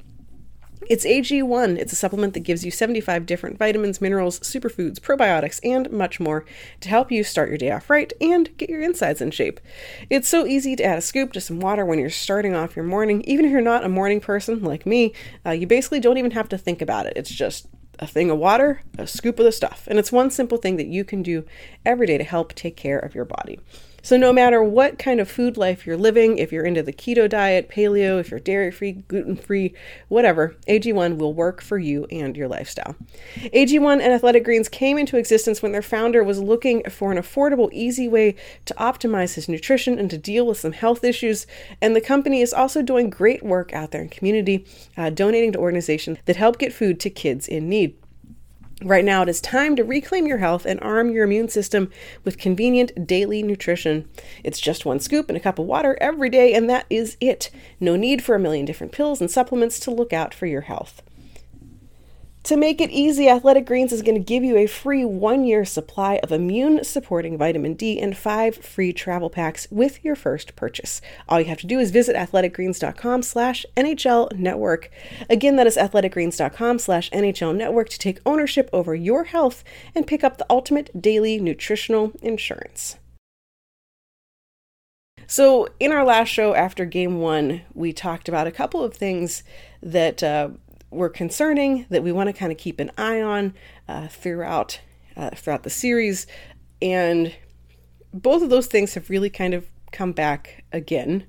It's 0.88 1.06
AG1. 1.06 1.78
It's 1.78 1.92
a 1.92 1.96
supplement 1.96 2.34
that 2.34 2.40
gives 2.40 2.64
you 2.64 2.70
75 2.70 3.25
different 3.25 3.58
vitamins, 3.58 4.00
minerals, 4.00 4.38
superfoods, 4.40 5.00
probiotics, 5.00 5.58
and 5.64 5.90
much 5.90 6.20
more 6.20 6.44
to 6.81 6.88
help 6.88 7.10
you 7.10 7.25
start 7.25 7.48
your 7.48 7.58
day 7.58 7.70
off 7.70 7.88
right 7.88 8.12
and 8.20 8.54
get 8.58 8.69
your 8.69 8.82
insides 8.82 9.20
in 9.20 9.31
shape. 9.31 9.60
It's 10.10 10.28
so 10.28 10.46
easy 10.46 10.76
to 10.76 10.84
add 10.84 10.98
a 10.98 11.02
scoop 11.02 11.32
to 11.32 11.40
some 11.40 11.58
water 11.58 11.86
when 11.86 11.98
you're 11.98 12.10
starting 12.10 12.54
off 12.54 12.76
your 12.76 12.84
morning. 12.84 13.22
Even 13.22 13.46
if 13.46 13.50
you're 13.50 13.60
not 13.60 13.84
a 13.84 13.88
morning 13.88 14.20
person 14.20 14.62
like 14.62 14.84
me, 14.84 15.14
uh, 15.46 15.50
you 15.50 15.66
basically 15.66 16.00
don't 16.00 16.19
even 16.19 16.32
have 16.32 16.48
to 16.50 16.58
think 16.58 16.82
about 16.82 17.06
it. 17.06 17.14
It's 17.16 17.31
just 17.31 17.66
a 17.98 18.06
thing 18.06 18.31
of 18.31 18.38
water, 18.38 18.82
a 18.98 19.06
scoop 19.06 19.38
of 19.38 19.44
the 19.44 19.52
stuff. 19.52 19.86
And 19.88 19.98
it's 19.98 20.12
one 20.12 20.31
simple 20.31 20.58
thing 20.58 20.76
that 20.76 20.86
you 20.86 21.04
can 21.04 21.22
do 21.22 21.44
every 21.86 22.06
day 22.06 22.19
to 22.19 22.25
help 22.25 22.54
take 22.54 22.76
care 22.76 22.98
of 22.98 23.14
your 23.14 23.25
body. 23.25 23.58
So, 24.05 24.19
no 24.19 24.35
matter 24.35 24.62
what 24.62 24.99
kind 24.99 25.19
of 25.19 25.31
food 25.31 25.56
life 25.56 25.87
you're 25.87 25.97
living, 25.97 26.37
if 26.37 26.53
you're 26.53 26.67
into 26.67 26.83
the 26.83 26.93
keto 26.93 27.27
diet, 27.27 27.71
paleo, 27.71 28.21
if 28.21 28.31
you're 28.31 28.39
dairy 28.39 28.71
free, 28.71 28.93
gluten 28.93 29.35
free, 29.35 29.73
whatever, 30.08 30.56
AG1 30.69 31.17
will 31.17 31.32
work 31.32 31.63
for 31.63 31.79
you 31.79 32.05
and 32.11 32.37
your 32.37 32.46
lifestyle. 32.46 32.96
AG1 33.37 34.03
and 34.03 34.13
Athletic 34.13 34.44
Greens 34.44 34.69
came 34.69 34.99
into 34.99 35.17
existence 35.17 35.63
when 35.63 35.73
their 35.73 35.81
founder 35.81 36.23
was 36.23 36.39
looking 36.39 36.82
for 36.91 37.13
an 37.13 37.17
affordable, 37.17 37.73
easy 37.73 38.06
way 38.06 38.34
to 38.67 38.75
optimize 38.75 39.37
his 39.37 39.49
nutrition 39.49 39.99
and 39.99 40.11
to 40.11 40.19
deal 40.19 40.46
with 40.46 40.58
some 40.58 40.73
health 40.73 41.03
issues. 41.03 41.46
And 41.81 41.96
the 41.96 42.03
company 42.03 42.43
is 42.43 42.53
also 42.53 42.82
doing 42.82 43.08
great 43.08 43.43
work 43.43 43.73
out 43.73 43.93
there 43.93 44.03
in 44.03 44.11
community, 44.11 44.67
uh, 44.99 45.08
donating 45.08 45.53
to 45.53 45.58
organizations 45.58 46.19
that 46.27 46.37
help 46.37 46.58
get 46.58 46.75
food 46.75 47.01
to 47.01 47.08
kids 47.08 47.49
in 47.49 47.70
need. 47.70 47.96
Right 48.82 49.04
now, 49.04 49.22
it 49.22 49.28
is 49.28 49.40
time 49.40 49.76
to 49.76 49.84
reclaim 49.84 50.26
your 50.26 50.38
health 50.38 50.66
and 50.66 50.81
arm 50.81 51.10
your 51.10 51.24
immune 51.24 51.48
system 51.48 51.90
with 52.24 52.38
convenient 52.38 53.06
daily 53.06 53.43
nutrition. 53.43 54.08
It's 54.43 54.60
just 54.60 54.84
one 54.84 54.98
scoop 54.98 55.28
and 55.28 55.36
a 55.36 55.40
cup 55.40 55.58
of 55.58 55.66
water 55.66 55.96
every 56.00 56.28
day, 56.28 56.52
and 56.52 56.69
that 56.69 56.86
is 56.90 57.16
it. 57.20 57.50
No 57.78 57.94
need 57.94 58.22
for 58.22 58.34
a 58.34 58.40
million 58.40 58.66
different 58.66 58.93
pills 58.93 59.20
and 59.20 59.31
supplements 59.31 59.78
to 59.81 59.90
look 59.90 60.12
out 60.12 60.34
for 60.34 60.46
your 60.46 60.62
health. 60.62 61.02
To 62.44 62.58
make 62.58 62.82
it 62.82 62.91
easy, 62.91 63.27
Athletic 63.27 63.65
Greens 63.65 63.91
is 63.91 64.03
going 64.03 64.17
to 64.17 64.20
give 64.20 64.44
you 64.44 64.58
a 64.58 64.67
free 64.67 65.03
one 65.03 65.44
year 65.44 65.65
supply 65.65 66.20
of 66.22 66.31
immune 66.31 66.84
supporting 66.84 67.39
vitamin 67.39 67.72
D 67.72 67.98
and 67.98 68.15
five 68.15 68.56
free 68.56 68.93
travel 68.93 69.31
packs 69.31 69.67
with 69.70 70.05
your 70.05 70.15
first 70.15 70.55
purchase. 70.55 71.01
All 71.27 71.41
you 71.41 71.46
have 71.46 71.60
to 71.60 71.67
do 71.67 71.79
is 71.79 71.91
visit 71.91 72.15
athleticgreens.com 72.15 73.22
slash 73.22 73.65
NHL 73.79 74.36
network. 74.36 74.91
Again, 75.31 75.56
that 75.56 75.67
is 75.67 75.79
athleticgreens.com 75.79 76.81
slash 76.81 77.10
NHL 77.13 77.56
network 77.56 77.89
to 77.89 77.98
take 77.98 78.20
ownership 78.27 78.69
over 78.74 78.94
your 78.94 79.24
health 79.24 79.65
and 79.94 80.06
pick 80.06 80.22
up 80.22 80.36
the 80.36 80.46
ultimate 80.51 81.01
daily 81.01 81.41
nutritional 81.41 82.13
insurance. 82.20 82.96
So, 85.27 85.69
in 85.81 85.93
our 85.93 86.05
last 86.05 86.29
show 86.29 86.55
after 86.55 86.84
game 86.84 87.20
one, 87.20 87.63
we 87.72 87.94
talked 87.94 88.29
about 88.29 88.46
a 88.46 88.53
couple 88.53 88.84
of 88.84 88.93
things 88.93 89.43
that 89.82 90.22
uh, 90.22 90.51
were 90.94 91.08
concerning 91.08 91.86
that 91.91 92.03
we 92.03 92.13
want 92.13 92.29
to 92.29 92.32
kind 92.32 92.53
of 92.53 92.58
keep 92.58 92.81
an 92.81 92.91
eye 92.96 93.20
on 93.20 93.55
uh, 93.89 94.08
throughout 94.08 94.81
uh, 95.17 95.31
throughout 95.31 95.63
the 95.63 95.70
series, 95.70 96.27
and 96.82 97.34
both 98.13 98.43
of 98.43 98.51
those 98.51 98.67
things 98.67 98.94
have 98.94 99.10
really 99.10 99.31
kind 99.31 99.55
of 99.55 99.67
come 99.93 100.13
back 100.13 100.65
again 100.72 101.27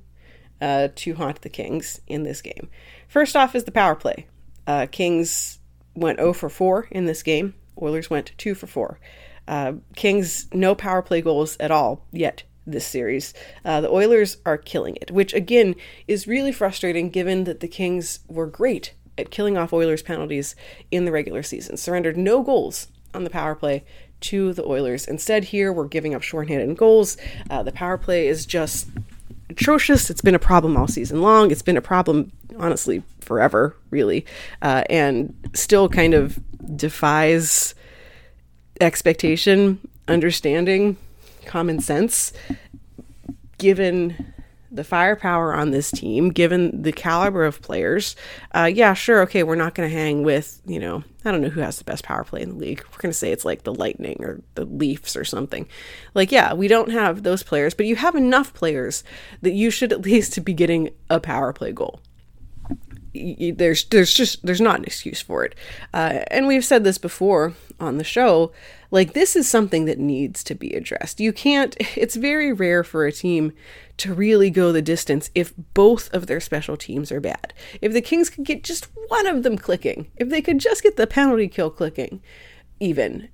uh, 0.62 0.90
to 0.96 1.16
haunt 1.16 1.42
the 1.42 1.50
Kings 1.50 2.02
in 2.08 2.24
this 2.24 2.42
game. 2.42 2.70
First 3.08 3.36
off 3.36 3.56
is 3.56 3.66
the 3.66 3.72
power 3.72 3.96
play. 3.96 4.28
Uh, 4.68 4.88
Kings 4.92 5.60
went 5.96 6.20
0 6.20 6.34
for 6.34 6.50
4 6.50 6.88
in 6.92 7.06
this 7.06 7.24
game. 7.24 7.54
Oilers 7.82 8.10
went 8.10 8.32
2 8.38 8.56
for 8.56 8.68
4. 8.68 9.00
Uh, 9.48 9.74
Kings, 9.96 10.48
no 10.54 10.74
power 10.74 11.02
play 11.02 11.22
goals 11.22 11.56
at 11.60 11.72
all 11.72 12.06
yet 12.12 12.44
this 12.66 12.86
series. 12.86 13.34
Uh, 13.64 13.82
the 13.82 13.92
Oilers 13.92 14.38
are 14.46 14.58
killing 14.58 14.96
it, 14.96 15.12
which 15.12 15.34
again 15.34 15.76
is 16.08 16.28
really 16.28 16.52
frustrating 16.52 17.10
given 17.10 17.44
that 17.44 17.60
the 17.60 17.68
Kings 17.68 18.20
were 18.28 18.48
great 18.48 18.94
at 19.18 19.32
killing 19.32 19.58
off 19.58 19.74
Oilers 19.74 20.02
penalties 20.02 20.56
in 20.92 21.06
the 21.06 21.12
regular 21.12 21.44
season, 21.44 21.78
surrendered 21.78 22.18
no 22.18 22.44
goals 22.44 22.88
on 23.14 23.24
the 23.24 23.30
power 23.30 23.56
play 23.56 23.84
to 24.22 24.54
the 24.54 24.66
Oilers. 24.66 25.08
Instead, 25.08 25.46
here 25.46 25.72
we're 25.72 25.88
giving 25.88 26.14
up 26.16 26.22
shorthanded 26.22 26.78
goals. 26.78 27.18
Uh, 27.50 27.64
the 27.64 27.72
power 27.72 27.98
play 27.98 28.28
is 28.28 28.46
just 28.46 28.88
atrocious. 29.50 30.10
It's 30.10 30.22
been 30.22 30.36
a 30.36 30.40
problem 30.40 30.76
all 30.76 30.88
season 30.88 31.22
long. 31.22 31.52
It's 31.52 31.62
been 31.62 31.78
a 31.78 31.82
problem, 31.82 32.32
honestly, 32.58 33.04
forever, 33.22 33.76
really, 33.90 34.26
uh, 34.62 34.84
and 34.90 35.34
still 35.54 35.88
kind 35.90 36.14
of 36.14 36.40
defies 36.76 37.76
expectation, 38.82 39.80
understanding, 40.08 40.98
common 41.46 41.80
sense, 41.80 42.34
given 43.58 44.34
the 44.76 44.84
firepower 44.84 45.54
on 45.54 45.72
this 45.72 45.92
team, 45.92 46.30
given 46.30 46.82
the 46.82 46.92
caliber 46.92 47.46
of 47.46 47.62
players, 47.62 48.16
uh, 48.54 48.70
yeah, 48.72 48.94
sure, 48.94 49.22
okay, 49.22 49.44
we're 49.44 49.56
not 49.56 49.76
going 49.76 49.90
to 49.90 49.96
hang 49.96 50.24
with, 50.24 50.62
you 50.66 50.80
know, 50.80 51.04
I 51.24 51.32
don't 51.32 51.42
know 51.42 51.50
who 51.50 51.62
has 51.62 51.78
the 51.78 51.84
best 51.84 52.04
power 52.04 52.24
play 52.24 52.42
in 52.42 52.50
the 52.50 52.56
league. 52.56 52.84
We're 52.92 53.02
going 53.02 53.12
to 53.12 53.18
say 53.18 53.32
it's 53.32 53.46
like 53.46 53.64
the 53.64 53.74
Lightning 53.74 54.18
or 54.20 54.42
the 54.56 54.66
Leafs 54.66 55.16
or 55.16 55.24
something. 55.24 55.68
Like, 56.14 56.32
yeah, 56.32 56.54
we 56.54 56.68
don't 56.68 56.92
have 56.92 57.24
those 57.24 57.44
players, 57.44 57.74
but 57.74 57.86
you 57.86 57.96
have 57.96 58.16
enough 58.16 58.54
players 58.54 59.04
that 59.42 59.54
you 59.54 59.72
should 59.72 59.92
at 59.92 60.02
least 60.02 60.44
be 60.46 60.54
getting 60.54 60.92
a 61.10 61.20
power 61.20 61.54
play 61.54 61.72
goal 61.72 62.00
there's 63.56 63.86
there's 63.86 64.14
just 64.14 64.46
there's 64.46 64.62
not 64.62 64.80
an 64.80 64.86
excuse 64.86 65.22
for 65.22 65.44
it. 65.44 65.56
Uh, 65.94 66.24
and 66.28 66.48
we've 66.48 66.66
said 66.66 66.84
this 66.84 66.98
before 66.98 67.54
on 67.80 67.98
the 67.98 68.04
show 68.04 68.52
like 68.92 69.14
this 69.14 69.36
is 69.36 69.50
something 69.50 69.86
that 69.86 70.00
needs 70.00 70.44
to 70.44 70.56
be 70.56 70.72
addressed. 70.74 71.20
You 71.20 71.34
can't 71.34 71.76
it's 71.98 72.16
very 72.16 72.54
rare 72.54 72.84
for 72.84 73.06
a 73.06 73.12
team 73.12 73.52
to 73.98 74.14
really 74.14 74.50
go 74.50 74.72
the 74.72 74.82
distance 74.82 75.30
if 75.36 75.54
both 75.74 76.14
of 76.14 76.28
their 76.28 76.40
special 76.40 76.78
teams 76.78 77.12
are 77.12 77.22
bad. 77.22 77.54
If 77.82 77.94
the 77.94 78.02
kings 78.02 78.30
could 78.30 78.46
get 78.46 78.64
just 78.64 78.88
one 79.08 79.28
of 79.28 79.44
them 79.44 79.58
clicking 79.58 80.12
if 80.18 80.30
they 80.30 80.42
could 80.42 80.60
just 80.60 80.84
get 80.84 80.98
the 80.98 81.08
penalty 81.08 81.48
kill 81.48 81.70
clicking 81.70 82.22
even 82.80 83.30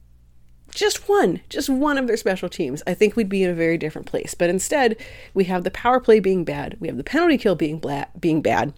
just 0.74 1.10
one, 1.10 1.42
just 1.50 1.70
one 1.70 1.98
of 1.98 2.08
their 2.08 2.18
special 2.18 2.50
teams, 2.50 2.82
I 2.88 2.94
think 2.94 3.16
we'd 3.16 3.30
be 3.30 3.44
in 3.44 3.50
a 3.50 3.56
very 3.56 3.78
different 3.78 4.08
place. 4.08 4.34
But 4.34 4.50
instead, 4.50 4.98
we 5.34 5.46
have 5.46 5.64
the 5.64 5.72
power 5.72 6.00
play 6.00 6.20
being 6.20 6.44
bad, 6.44 6.78
we 6.80 6.88
have 6.88 6.98
the 6.98 7.04
penalty 7.04 7.38
kill 7.38 7.56
being 7.56 7.78
bla- 7.80 8.08
being 8.20 8.42
bad, 8.42 8.74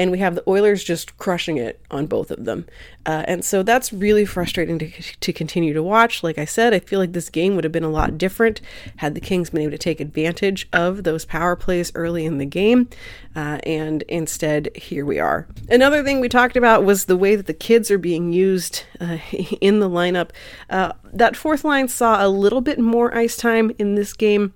and 0.00 0.10
we 0.10 0.18
have 0.18 0.34
the 0.34 0.42
Oilers 0.48 0.82
just 0.82 1.18
crushing 1.18 1.58
it 1.58 1.78
on 1.90 2.06
both 2.06 2.30
of 2.30 2.46
them. 2.46 2.64
Uh, 3.04 3.22
and 3.28 3.44
so 3.44 3.62
that's 3.62 3.92
really 3.92 4.24
frustrating 4.24 4.78
to, 4.78 4.90
to 4.90 5.30
continue 5.30 5.74
to 5.74 5.82
watch. 5.82 6.22
Like 6.22 6.38
I 6.38 6.46
said, 6.46 6.72
I 6.72 6.78
feel 6.78 6.98
like 6.98 7.12
this 7.12 7.28
game 7.28 7.54
would 7.54 7.64
have 7.64 7.72
been 7.72 7.84
a 7.84 7.90
lot 7.90 8.16
different 8.16 8.62
had 8.96 9.14
the 9.14 9.20
Kings 9.20 9.50
been 9.50 9.60
able 9.60 9.72
to 9.72 9.78
take 9.78 10.00
advantage 10.00 10.66
of 10.72 11.04
those 11.04 11.26
power 11.26 11.54
plays 11.54 11.92
early 11.94 12.24
in 12.24 12.38
the 12.38 12.46
game. 12.46 12.88
Uh, 13.36 13.58
and 13.64 14.00
instead, 14.04 14.74
here 14.74 15.04
we 15.04 15.18
are. 15.18 15.46
Another 15.68 16.02
thing 16.02 16.18
we 16.18 16.30
talked 16.30 16.56
about 16.56 16.82
was 16.82 17.04
the 17.04 17.16
way 17.16 17.36
that 17.36 17.46
the 17.46 17.52
kids 17.52 17.90
are 17.90 17.98
being 17.98 18.32
used 18.32 18.84
uh, 19.02 19.18
in 19.60 19.80
the 19.80 19.90
lineup. 19.90 20.30
Uh, 20.70 20.92
that 21.12 21.36
fourth 21.36 21.62
line 21.62 21.88
saw 21.88 22.24
a 22.24 22.28
little 22.28 22.62
bit 22.62 22.78
more 22.78 23.14
ice 23.14 23.36
time 23.36 23.70
in 23.78 23.96
this 23.96 24.14
game. 24.14 24.54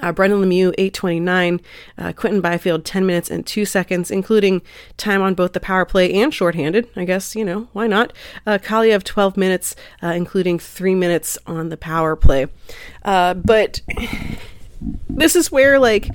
Uh, 0.00 0.12
Brendan 0.12 0.40
Lemieux, 0.40 0.72
829. 0.78 1.60
Uh, 1.98 2.12
Quinton 2.12 2.40
Byfield, 2.40 2.84
10 2.84 3.04
minutes 3.04 3.30
and 3.30 3.46
2 3.46 3.64
seconds, 3.64 4.10
including 4.10 4.62
time 4.96 5.20
on 5.22 5.34
both 5.34 5.52
the 5.52 5.60
power 5.60 5.84
play 5.84 6.12
and 6.12 6.32
shorthanded. 6.32 6.88
I 6.96 7.04
guess, 7.04 7.34
you 7.34 7.44
know, 7.44 7.68
why 7.72 7.86
not? 7.86 8.12
Uh, 8.46 8.58
Kaliyev, 8.58 9.02
12 9.02 9.36
minutes, 9.36 9.74
uh, 10.02 10.08
including 10.08 10.58
3 10.58 10.94
minutes 10.94 11.38
on 11.46 11.68
the 11.68 11.76
power 11.76 12.16
play. 12.16 12.46
Uh, 13.04 13.34
but 13.34 13.80
this 15.08 15.36
is 15.36 15.50
where, 15.50 15.78
like, 15.78 16.08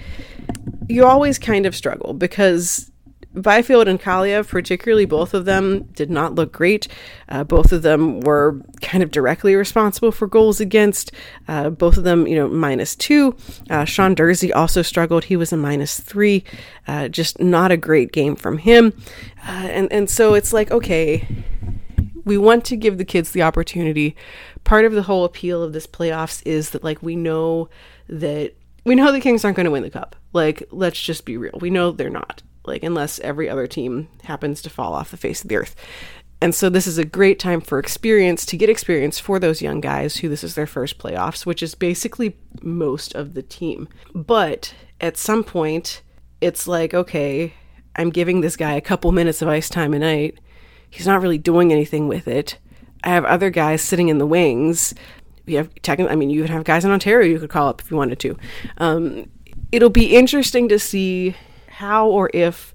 you 0.88 1.06
always 1.06 1.38
kind 1.38 1.66
of 1.66 1.76
struggle 1.76 2.14
because 2.14 2.92
Byfield 3.36 3.88
and 3.88 4.00
Kaliyev, 4.00 4.48
particularly 4.48 5.06
both 5.06 5.34
of 5.34 5.46
them, 5.46 5.84
did 5.94 6.10
not 6.10 6.36
look 6.36 6.52
great. 6.52 6.88
Uh, 7.28 7.44
both 7.44 7.72
of 7.72 7.82
them 7.82 8.22
were 8.22 8.62
kind 8.82 9.04
of 9.04 9.12
directly 9.12 9.56
responsible 9.56 10.12
for 10.12 10.28
goals 10.28 10.60
against. 10.60 11.12
Uh, 11.48 11.70
both 11.70 11.98
of 11.98 12.04
them, 12.04 12.28
you 12.28 12.36
know, 12.36 12.48
minus 12.48 12.96
two. 12.96 13.36
Uh, 13.70 13.86
Sean 13.86 14.16
Durzi 14.16 14.52
also 14.56 14.82
struggled. 14.82 15.26
He 15.26 15.36
was 15.36 15.52
a 15.52 15.58
minus 15.58 16.00
three. 16.00 16.44
Uh, 16.88 17.08
just 17.08 17.40
not 17.40 17.72
a 17.72 17.78
great 17.78 18.12
game 18.12 18.36
from 18.36 18.58
him. 18.58 18.94
Uh, 19.48 19.68
and 19.68 19.92
and 19.92 20.10
so 20.10 20.34
it's 20.34 20.54
like 20.54 20.72
okay, 20.72 21.28
we 22.24 22.38
want 22.38 22.66
to 22.66 22.76
give 22.76 22.98
the 22.98 23.06
kids 23.06 23.32
the 23.32 23.44
opportunity. 23.44 24.16
Part 24.64 24.86
of 24.86 24.94
the 24.94 25.04
whole 25.04 25.26
appeal 25.26 25.62
of 25.62 25.74
this 25.74 25.88
playoffs 25.88 26.42
is 26.46 26.72
that 26.72 26.84
like 26.84 27.04
we 27.04 27.16
know 27.16 27.70
that 28.08 28.54
we 28.86 28.96
know 28.96 29.12
the 29.12 29.20
Kings 29.20 29.44
aren't 29.44 29.58
going 29.58 29.66
to 29.66 29.72
win 29.72 29.84
the 29.84 29.90
cup. 29.90 30.16
Like, 30.32 30.64
let's 30.72 31.02
just 31.02 31.26
be 31.26 31.38
real. 31.38 31.58
We 31.60 31.70
know 31.70 31.92
they're 31.92 32.10
not 32.10 32.44
like 32.68 32.84
unless 32.84 33.20
every 33.20 33.50
other 33.50 33.68
team 33.68 34.08
happens 34.24 34.62
to 34.62 34.70
fall 34.70 34.94
off 34.94 35.12
the 35.12 35.18
face 35.18 35.42
of 35.42 35.50
the 35.50 35.58
earth. 35.58 35.76
And 36.42 36.54
so 36.54 36.70
this 36.70 36.86
is 36.86 36.98
a 36.98 37.06
great 37.06 37.40
time 37.40 37.62
for 37.62 37.80
experience 37.80 38.46
to 38.48 38.58
get 38.58 38.70
experience 38.70 39.20
for 39.20 39.40
those 39.40 39.62
young 39.62 39.80
guys 39.82 40.18
who 40.18 40.30
this 40.30 40.44
is 40.44 40.56
their 40.56 40.68
first 40.68 41.00
playoffs, 41.00 41.46
which 41.46 41.64
is 41.64 41.76
basically 41.76 42.38
most 42.62 43.16
of 43.16 43.34
the 43.34 43.42
team. 43.42 43.88
But 44.14 44.74
at 45.00 45.18
some 45.18 45.44
point, 45.44 46.02
it's 46.42 46.68
like, 46.68 46.94
okay, 46.94 47.54
I'm 47.96 48.10
giving 48.10 48.42
this 48.42 48.58
guy 48.58 48.74
a 48.74 48.82
couple 48.82 49.12
minutes 49.12 49.42
of 49.42 49.48
ice 49.48 49.70
time 49.70 49.94
a 49.94 50.00
night. 50.00 50.40
He's 50.90 51.08
not 51.08 51.22
really 51.22 51.38
doing 51.38 51.72
anything 51.72 52.08
with 52.08 52.28
it. 52.28 52.58
I 53.04 53.10
have 53.10 53.26
other 53.26 53.50
guys 53.50 53.82
sitting 53.82 54.10
in 54.10 54.18
the 54.18 54.28
wings. 54.28 54.94
We 55.46 55.54
have 55.54 55.74
technically, 55.84 56.12
I 56.12 56.16
mean, 56.16 56.30
you 56.30 56.42
could 56.42 56.50
have 56.50 56.64
guys 56.64 56.84
in 56.84 56.92
Ontario 56.92 57.28
you 57.28 57.40
could 57.40 57.50
call 57.50 57.70
up 57.70 57.82
if 57.82 57.90
you 57.90 57.98
wanted 57.98 58.20
to. 58.20 58.38
Um, 58.78 59.30
it'll 59.72 59.90
be 59.90 60.16
interesting 60.16 60.68
to 60.70 60.80
see 60.80 61.36
how 61.78 62.08
or 62.08 62.30
if 62.34 62.74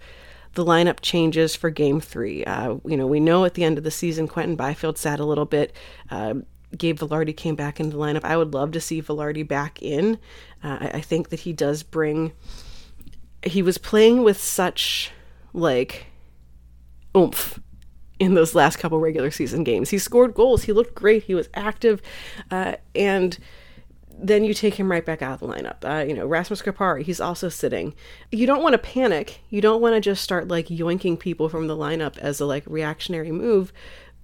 the 0.55 0.65
lineup 0.65 1.01
changes 1.01 1.55
for 1.55 1.71
game 1.71 2.01
three. 2.01 2.45
Uh, 2.45 2.77
you 2.85 2.97
know, 2.97 3.07
we 3.07 3.21
know 3.21 3.45
at 3.45 3.55
the 3.55 3.65
end 3.65 3.79
of 3.79 3.85
the 3.85 3.91
season, 3.91 4.27
Quinton 4.27 4.57
Byfield 4.57 4.99
sat 4.99 5.21
a 5.21 5.25
little 5.25 5.45
bit. 5.45 5.73
Uh, 6.11 6.35
Gabe 6.77 6.99
Vilardi 6.99 7.37
came 7.37 7.55
back 7.55 7.81
into 7.81 7.97
the 7.97 8.03
lineup. 8.03 8.25
I 8.25 8.37
would 8.37 8.53
love 8.53 8.73
to 8.73 8.81
see 8.81 9.01
Vilardi 9.01 9.47
back 9.47 9.81
in. 9.83 10.19
Uh, 10.63 10.79
I, 10.81 10.91
I 10.95 11.01
think 11.01 11.31
that 11.31 11.41
he 11.41 11.53
does 11.53 11.83
bring. 11.83 12.33
He 13.45 13.63
was 13.63 13.79
playing 13.79 14.23
with 14.23 14.41
such 14.41 15.11
like 15.53 16.07
oomph 17.17 17.59
in 18.19 18.35
those 18.35 18.55
last 18.55 18.77
couple 18.77 19.01
regular 19.01 19.31
season 19.31 19.65
games. 19.65 19.91
He 19.91 19.99
scored 19.99 20.35
goals. 20.35 20.65
He 20.65 20.73
looked 20.73 20.95
great. 20.95 21.25
He 21.25 21.35
was 21.35 21.49
active, 21.55 22.03
uh, 22.51 22.75
and 22.95 23.39
then 24.23 24.45
you 24.45 24.53
take 24.53 24.75
him 24.75 24.91
right 24.91 25.05
back 25.05 25.23
out 25.23 25.35
of 25.35 25.41
the 25.41 25.55
lineup. 25.55 25.85
Uh, 25.85 26.05
you 26.05 26.15
know, 26.15 26.27
Rasmus 26.27 26.63
Kupari, 26.63 27.03
he's 27.03 27.21
also 27.21 27.49
sitting. 27.49 27.95
You 28.31 28.47
don't 28.47 28.63
want 28.63 28.75
to 28.75 28.79
panic. 28.79 29.41
You 29.49 29.61
don't 29.61 29.81
want 29.81 29.95
to 29.95 30.01
just 30.01 30.23
start 30.23 30.49
like 30.49 30.67
yoinking 30.67 31.19
people 31.19 31.49
from 31.49 31.67
the 31.67 31.77
lineup 31.77 32.19
as 32.19 32.41
a 32.41 32.47
like 32.47 32.65
reactionary 32.67 33.33
move. 33.33 33.73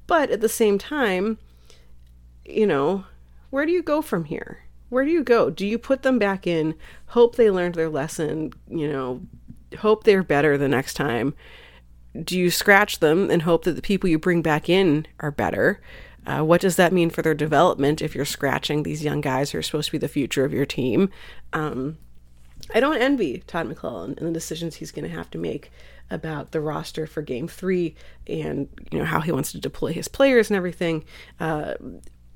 But 0.07 0.31
at 0.31 0.41
the 0.41 0.49
same 0.49 0.79
time, 0.79 1.39
you 2.45 2.67
know, 2.67 3.05
where 3.51 3.67
do 3.67 3.73
you 3.73 3.83
go 3.83 4.03
from 4.03 4.25
here? 4.25 4.65
Where 4.89 5.05
do 5.05 5.11
you 5.11 5.25
go? 5.25 5.51
Do 5.51 5.67
you 5.67 5.79
put 5.79 6.03
them 6.03 6.19
back 6.19 6.47
in, 6.47 6.75
hope 7.07 7.37
they 7.37 7.51
learned 7.51 7.75
their 7.75 7.89
lesson, 7.89 8.53
you 8.69 8.87
know, 8.87 9.23
hope 9.79 10.05
they're 10.05 10.23
better 10.23 10.57
the 10.57 10.69
next 10.69 10.95
time? 10.95 11.35
Do 12.23 12.39
you 12.39 12.51
scratch 12.51 13.01
them 13.01 13.31
and 13.31 13.43
hope 13.43 13.65
that 13.65 13.73
the 13.73 13.83
people 13.83 14.09
you 14.09 14.19
bring 14.19 14.43
back 14.43 14.69
in 14.69 15.07
are 15.21 15.33
better? 15.33 15.81
Uh, 16.27 16.43
what 16.43 16.61
does 16.61 16.77
that 16.77 16.93
mean 16.93 17.09
for 17.09 17.23
their 17.23 17.35
development 17.35 18.03
if 18.03 18.15
you're 18.15 18.25
scratching 18.25 18.83
these 18.83 19.05
young 19.05 19.21
guys 19.21 19.51
who 19.51 19.59
are 19.59 19.63
supposed 19.63 19.87
to 19.87 19.93
be 19.93 19.99
the 19.99 20.09
future 20.09 20.45
of 20.45 20.53
your 20.53 20.67
team? 20.67 21.09
Um, 21.53 21.99
I 22.75 22.81
don't 22.81 22.99
envy 22.99 23.43
Todd 23.47 23.69
McLellan 23.69 24.17
and 24.19 24.27
the 24.27 24.33
decisions 24.33 24.77
he's 24.77 24.91
going 24.91 25.09
to 25.09 25.17
have 25.17 25.31
to 25.31 25.39
make 25.39 25.71
about 26.11 26.53
the 26.53 26.61
roster 26.61 27.07
for 27.07 27.23
Game 27.23 27.49
Three 27.49 27.95
and 28.27 28.69
you 28.91 28.99
know 28.99 29.05
how 29.05 29.21
he 29.21 29.33
wants 29.33 29.53
to 29.53 29.61
deploy 29.61 29.93
his 29.93 30.09
players 30.09 30.51
and 30.51 30.57
everything. 30.57 31.05
Uh, 31.39 31.75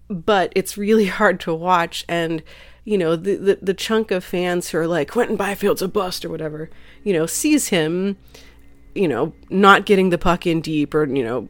but 0.09 0.52
it's 0.54 0.76
really 0.76 1.06
hard 1.20 1.40
to 1.40 1.54
watch, 1.54 2.04
and 2.09 2.42
you 2.85 2.99
know 2.99 3.16
the, 3.16 3.37
the 3.37 3.59
the 3.61 3.75
chunk 3.75 4.11
of 4.11 4.25
fans 4.25 4.70
who 4.70 4.78
are 4.78 4.87
like 4.87 5.11
Quinton 5.11 5.37
Byfield's 5.37 5.82
a 5.82 5.88
bust 5.88 6.25
or 6.25 6.28
whatever, 6.28 6.70
you 7.02 7.12
know, 7.12 7.26
sees 7.26 7.68
him, 7.68 8.16
you 8.94 9.09
know, 9.09 9.32
not 9.49 9.87
getting 9.87 10.11
the 10.11 10.18
puck 10.18 10.47
in 10.47 10.61
deep 10.61 10.94
or 10.94 11.04
you 11.04 11.25
know 11.25 11.49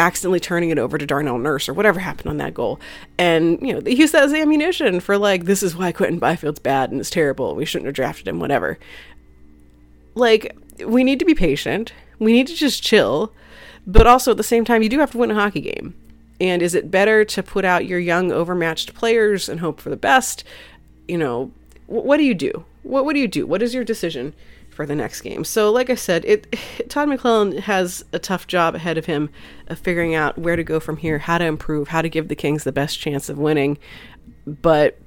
accidentally 0.00 0.40
turning 0.40 0.70
it 0.70 0.78
over 0.78 0.98
to 0.98 1.06
Darnell 1.06 1.38
Nurse 1.38 1.68
or 1.68 1.74
whatever 1.74 2.00
happened 2.00 2.28
on 2.28 2.38
that 2.38 2.54
goal. 2.54 2.80
And, 3.18 3.60
you 3.60 3.72
know, 3.72 3.80
they 3.80 3.92
use 3.92 4.12
that 4.12 4.24
as 4.24 4.32
ammunition 4.32 5.00
for 5.00 5.18
like, 5.18 5.44
this 5.44 5.62
is 5.62 5.76
why 5.76 5.92
Quinton 5.92 6.18
Byfield's 6.18 6.58
bad 6.58 6.90
and 6.90 6.98
it's 6.98 7.10
terrible. 7.10 7.54
We 7.54 7.64
shouldn't 7.64 7.86
have 7.86 7.94
drafted 7.94 8.26
him, 8.26 8.40
whatever. 8.40 8.78
Like, 10.14 10.56
we 10.84 11.04
need 11.04 11.18
to 11.18 11.24
be 11.24 11.34
patient. 11.34 11.92
We 12.18 12.32
need 12.32 12.46
to 12.46 12.54
just 12.54 12.82
chill. 12.82 13.32
But 13.86 14.06
also 14.06 14.32
at 14.32 14.36
the 14.36 14.42
same 14.42 14.64
time, 14.64 14.82
you 14.82 14.88
do 14.88 14.98
have 15.00 15.12
to 15.12 15.18
win 15.18 15.30
a 15.30 15.34
hockey 15.34 15.60
game. 15.60 15.94
And 16.40 16.62
is 16.62 16.74
it 16.74 16.90
better 16.90 17.24
to 17.24 17.42
put 17.42 17.64
out 17.64 17.86
your 17.86 17.98
young, 17.98 18.32
overmatched 18.32 18.94
players 18.94 19.48
and 19.48 19.60
hope 19.60 19.80
for 19.80 19.90
the 19.90 19.96
best? 19.96 20.42
You 21.06 21.18
know, 21.18 21.52
what 21.86 22.16
do 22.16 22.24
you 22.24 22.34
do? 22.34 22.64
What, 22.82 23.04
what 23.04 23.12
do 23.12 23.20
you 23.20 23.28
do? 23.28 23.46
What 23.46 23.62
is 23.62 23.74
your 23.74 23.84
decision? 23.84 24.34
For 24.80 24.86
the 24.86 24.94
next 24.94 25.20
game. 25.20 25.44
So, 25.44 25.70
like 25.70 25.90
I 25.90 25.94
said, 25.94 26.24
it 26.24 26.56
Todd 26.88 27.08
McLellan 27.08 27.60
has 27.60 28.02
a 28.14 28.18
tough 28.18 28.46
job 28.46 28.74
ahead 28.74 28.96
of 28.96 29.04
him 29.04 29.28
of 29.66 29.78
figuring 29.78 30.14
out 30.14 30.38
where 30.38 30.56
to 30.56 30.64
go 30.64 30.80
from 30.80 30.96
here, 30.96 31.18
how 31.18 31.36
to 31.36 31.44
improve, 31.44 31.88
how 31.88 32.00
to 32.00 32.08
give 32.08 32.28
the 32.28 32.34
Kings 32.34 32.64
the 32.64 32.72
best 32.72 32.98
chance 32.98 33.28
of 33.28 33.36
winning. 33.36 33.76
But 34.46 34.98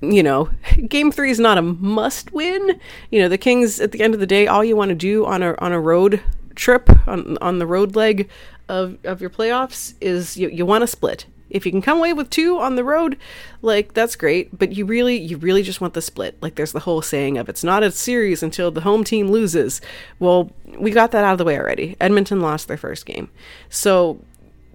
you 0.00 0.22
know, 0.22 0.48
game 0.88 1.12
three 1.12 1.30
is 1.30 1.38
not 1.38 1.58
a 1.58 1.62
must 1.62 2.32
win. 2.32 2.80
You 3.10 3.20
know, 3.20 3.28
the 3.28 3.36
Kings 3.36 3.78
at 3.78 3.92
the 3.92 4.00
end 4.00 4.14
of 4.14 4.20
the 4.20 4.26
day, 4.26 4.46
all 4.46 4.64
you 4.64 4.74
want 4.74 4.88
to 4.88 4.94
do 4.94 5.26
on 5.26 5.42
a 5.42 5.54
on 5.58 5.72
a 5.72 5.78
road 5.78 6.22
trip 6.54 6.88
on 7.06 7.36
on 7.42 7.58
the 7.58 7.66
road 7.66 7.94
leg 7.94 8.30
of 8.70 8.96
of 9.04 9.20
your 9.20 9.28
playoffs 9.28 9.92
is 10.00 10.38
you, 10.38 10.48
you 10.48 10.64
want 10.64 10.80
to 10.80 10.86
split. 10.86 11.26
If 11.50 11.66
you 11.66 11.72
can 11.72 11.82
come 11.82 11.98
away 11.98 12.12
with 12.12 12.30
two 12.30 12.58
on 12.58 12.76
the 12.76 12.84
road, 12.84 13.18
like 13.62 13.94
that's 13.94 14.16
great, 14.16 14.56
but 14.56 14.72
you 14.72 14.84
really 14.84 15.16
you 15.16 15.36
really 15.36 15.62
just 15.62 15.80
want 15.80 15.94
the 15.94 16.02
split. 16.02 16.36
Like 16.40 16.54
there's 16.54 16.72
the 16.72 16.80
whole 16.80 17.02
saying 17.02 17.38
of 17.38 17.48
it's 17.48 17.64
not 17.64 17.82
a 17.82 17.90
series 17.90 18.42
until 18.42 18.70
the 18.70 18.82
home 18.82 19.04
team 19.04 19.30
loses. 19.30 19.80
Well, 20.18 20.50
we 20.78 20.90
got 20.90 21.10
that 21.12 21.24
out 21.24 21.32
of 21.32 21.38
the 21.38 21.44
way 21.44 21.58
already. 21.58 21.96
Edmonton 22.00 22.40
lost 22.40 22.68
their 22.68 22.76
first 22.76 23.06
game. 23.06 23.30
So 23.68 24.20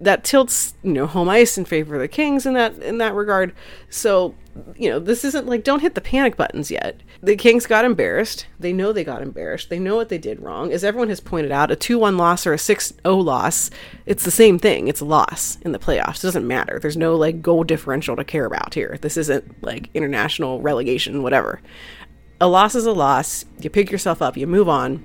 that 0.00 0.24
tilts, 0.24 0.74
you 0.82 0.92
know, 0.92 1.06
home 1.06 1.28
ice 1.28 1.56
in 1.56 1.64
favor 1.64 1.94
of 1.94 2.00
the 2.00 2.08
Kings 2.08 2.46
in 2.46 2.54
that 2.54 2.74
in 2.82 2.98
that 2.98 3.14
regard. 3.14 3.54
So 3.90 4.34
you 4.76 4.90
know, 4.90 4.98
this 4.98 5.24
isn't 5.24 5.46
like 5.46 5.64
don't 5.64 5.80
hit 5.80 5.94
the 5.94 6.00
panic 6.00 6.36
buttons 6.36 6.70
yet. 6.70 7.00
The 7.22 7.36
Kings 7.36 7.66
got 7.66 7.84
embarrassed. 7.84 8.46
They 8.58 8.72
know 8.72 8.92
they 8.92 9.04
got 9.04 9.22
embarrassed. 9.22 9.70
They 9.70 9.78
know 9.78 9.96
what 9.96 10.08
they 10.08 10.18
did 10.18 10.40
wrong. 10.40 10.72
As 10.72 10.84
everyone 10.84 11.08
has 11.08 11.20
pointed 11.20 11.52
out, 11.52 11.70
a 11.70 11.76
2 11.76 11.98
1 11.98 12.16
loss 12.16 12.46
or 12.46 12.52
a 12.52 12.58
6 12.58 12.92
0 13.02 13.16
loss, 13.16 13.70
it's 14.04 14.24
the 14.24 14.30
same 14.30 14.58
thing. 14.58 14.88
It's 14.88 15.00
a 15.00 15.04
loss 15.04 15.58
in 15.62 15.72
the 15.72 15.78
playoffs. 15.78 16.18
It 16.18 16.22
doesn't 16.22 16.46
matter. 16.46 16.78
There's 16.80 16.96
no 16.96 17.16
like 17.16 17.42
goal 17.42 17.64
differential 17.64 18.16
to 18.16 18.24
care 18.24 18.44
about 18.44 18.74
here. 18.74 18.98
This 19.00 19.16
isn't 19.16 19.62
like 19.62 19.90
international 19.94 20.60
relegation, 20.60 21.22
whatever. 21.22 21.60
A 22.40 22.48
loss 22.48 22.74
is 22.74 22.86
a 22.86 22.92
loss. 22.92 23.44
You 23.60 23.70
pick 23.70 23.90
yourself 23.90 24.20
up, 24.20 24.36
you 24.36 24.46
move 24.46 24.68
on 24.68 25.04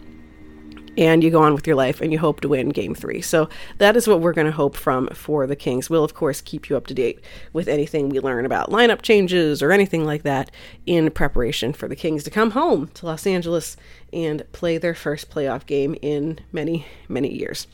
and 0.98 1.24
you 1.24 1.32
go 1.32 1.42
on 1.42 1.54
with 1.54 1.66
your 1.66 1.76
life 1.76 2.02
and 2.02 2.12
you 2.12 2.20
hope 2.20 2.42
to 2.42 2.50
win 2.50 2.70
game 2.70 2.94
three. 2.94 3.22
So 3.22 3.50
that 3.78 3.96
is 3.96 4.08
what 4.08 4.20
we're 4.20 4.34
going 4.34 4.48
to 4.48 4.52
hope 4.52 4.76
from 4.76 5.08
for 5.10 5.48
the 5.48 5.56
Kings. 5.56 5.90
We'll, 5.90 6.04
of 6.04 6.14
course, 6.14 6.42
keep 6.42 6.70
you 6.70 6.78
up 6.78 6.88
to 6.88 6.94
date 6.94 7.20
with 7.54 7.68
anything 7.68 8.10
we 8.10 8.20
learn 8.20 8.46
about 8.46 8.70
lineup 8.70 9.02
changes 9.02 9.62
or 9.62 9.72
anything 9.72 10.06
like 10.06 10.24
that 10.24 10.52
in 10.86 11.10
preparation 11.12 11.74
for 11.74 11.88
the 11.88 11.96
Kings 11.96 12.24
to 12.24 12.30
come 12.30 12.52
home 12.52 12.88
to 12.96 13.06
Los 13.06 13.26
Angeles 13.26 13.78
and 14.14 14.50
play 14.52 14.78
their 14.78 14.94
first 14.94 15.30
playoff 15.30 15.66
game 15.66 15.96
in 16.02 16.40
many, 16.52 16.86
many 17.08 17.34
years. 17.34 17.68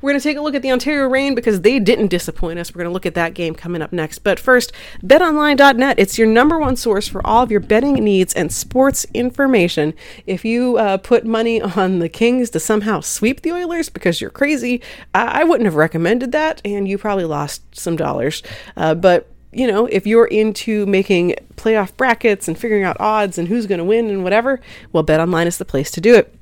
We're 0.00 0.10
going 0.10 0.20
to 0.20 0.22
take 0.22 0.36
a 0.36 0.40
look 0.40 0.54
at 0.54 0.62
the 0.62 0.72
Ontario 0.72 1.08
Reign 1.08 1.34
because 1.34 1.60
they 1.60 1.78
didn't 1.78 2.08
disappoint 2.08 2.58
us. 2.58 2.74
We're 2.74 2.80
going 2.80 2.90
to 2.90 2.94
look 2.94 3.06
at 3.06 3.14
that 3.14 3.34
game 3.34 3.54
coming 3.54 3.82
up 3.82 3.92
next. 3.92 4.20
But 4.20 4.38
first, 4.38 4.72
betonline.net. 5.02 5.98
It's 5.98 6.18
your 6.18 6.26
number 6.26 6.58
one 6.58 6.76
source 6.76 7.08
for 7.08 7.24
all 7.26 7.42
of 7.42 7.50
your 7.50 7.60
betting 7.60 7.94
needs 7.94 8.34
and 8.34 8.52
sports 8.52 9.06
information. 9.14 9.94
If 10.26 10.44
you 10.44 10.76
uh, 10.76 10.98
put 10.98 11.24
money 11.24 11.60
on 11.62 11.98
the 11.98 12.08
Kings 12.08 12.50
to 12.50 12.60
somehow 12.60 13.00
sweep 13.00 13.42
the 13.42 13.52
Oilers 13.52 13.88
because 13.88 14.20
you're 14.20 14.30
crazy, 14.30 14.82
I, 15.14 15.40
I 15.40 15.44
wouldn't 15.44 15.66
have 15.66 15.74
recommended 15.74 16.32
that, 16.32 16.60
and 16.64 16.86
you 16.88 16.98
probably 16.98 17.24
lost 17.24 17.62
some 17.74 17.96
dollars. 17.96 18.42
Uh, 18.76 18.94
but 18.94 19.33
you 19.54 19.66
know, 19.66 19.86
if 19.86 20.06
you're 20.06 20.26
into 20.26 20.86
making 20.86 21.36
playoff 21.56 21.96
brackets 21.96 22.48
and 22.48 22.58
figuring 22.58 22.84
out 22.84 22.96
odds 23.00 23.38
and 23.38 23.48
who's 23.48 23.66
going 23.66 23.78
to 23.78 23.84
win 23.84 24.10
and 24.10 24.22
whatever, 24.22 24.60
well, 24.92 25.04
BetOnline 25.04 25.46
is 25.46 25.58
the 25.58 25.64
place 25.64 25.90
to 25.92 26.00
do 26.00 26.14
it. 26.14 26.34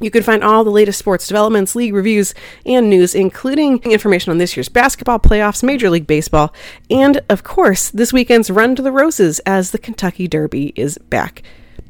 You 0.00 0.10
can 0.10 0.22
find 0.22 0.42
all 0.42 0.64
the 0.64 0.70
latest 0.70 0.98
sports 0.98 1.26
developments, 1.26 1.76
league 1.76 1.94
reviews, 1.94 2.34
and 2.66 2.90
news, 2.90 3.14
including 3.14 3.78
information 3.84 4.32
on 4.32 4.38
this 4.38 4.56
year's 4.56 4.68
basketball 4.68 5.20
playoffs, 5.20 5.62
Major 5.62 5.88
League 5.88 6.06
Baseball, 6.06 6.52
and, 6.90 7.20
of 7.28 7.44
course, 7.44 7.90
this 7.90 8.12
weekend's 8.12 8.50
Run 8.50 8.74
to 8.74 8.82
the 8.82 8.90
Roses 8.90 9.38
as 9.40 9.70
the 9.70 9.78
Kentucky 9.78 10.26
Derby 10.26 10.72
is 10.74 10.98
back. 10.98 11.42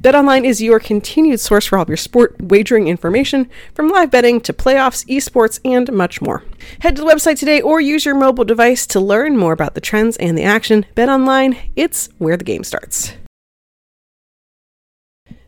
BetOnline 0.05 0.45
is 0.45 0.61
your 0.61 0.81
continued 0.81 1.41
source 1.41 1.65
for 1.65 1.79
all 1.79 1.83
of 1.83 1.89
your 1.89 1.97
sport 1.97 2.37
wagering 2.39 2.89
information, 2.89 3.49
from 3.73 3.89
live 3.89 4.11
betting 4.11 4.39
to 4.43 4.53
playoffs, 4.53 5.03
esports, 5.07 5.59
and 5.65 5.91
much 5.91 6.21
more. 6.21 6.43
Head 6.81 6.97
to 6.97 7.03
the 7.03 7.09
website 7.09 7.39
today 7.39 7.63
or 7.63 7.81
use 7.81 8.05
your 8.05 8.15
mobile 8.15 8.45
device 8.45 8.87
to 8.89 9.01
learn 9.01 9.39
more 9.39 9.55
about 9.55 9.75
the 9.75 9.81
trends 9.81 10.19
and 10.19 10.37
the 10.37 10.43
action. 10.43 10.85
BetOnline, 10.95 11.57
it's 11.75 12.11
where 12.19 12.37
the 12.37 12.45
game 12.45 12.65
starts. 12.65 13.15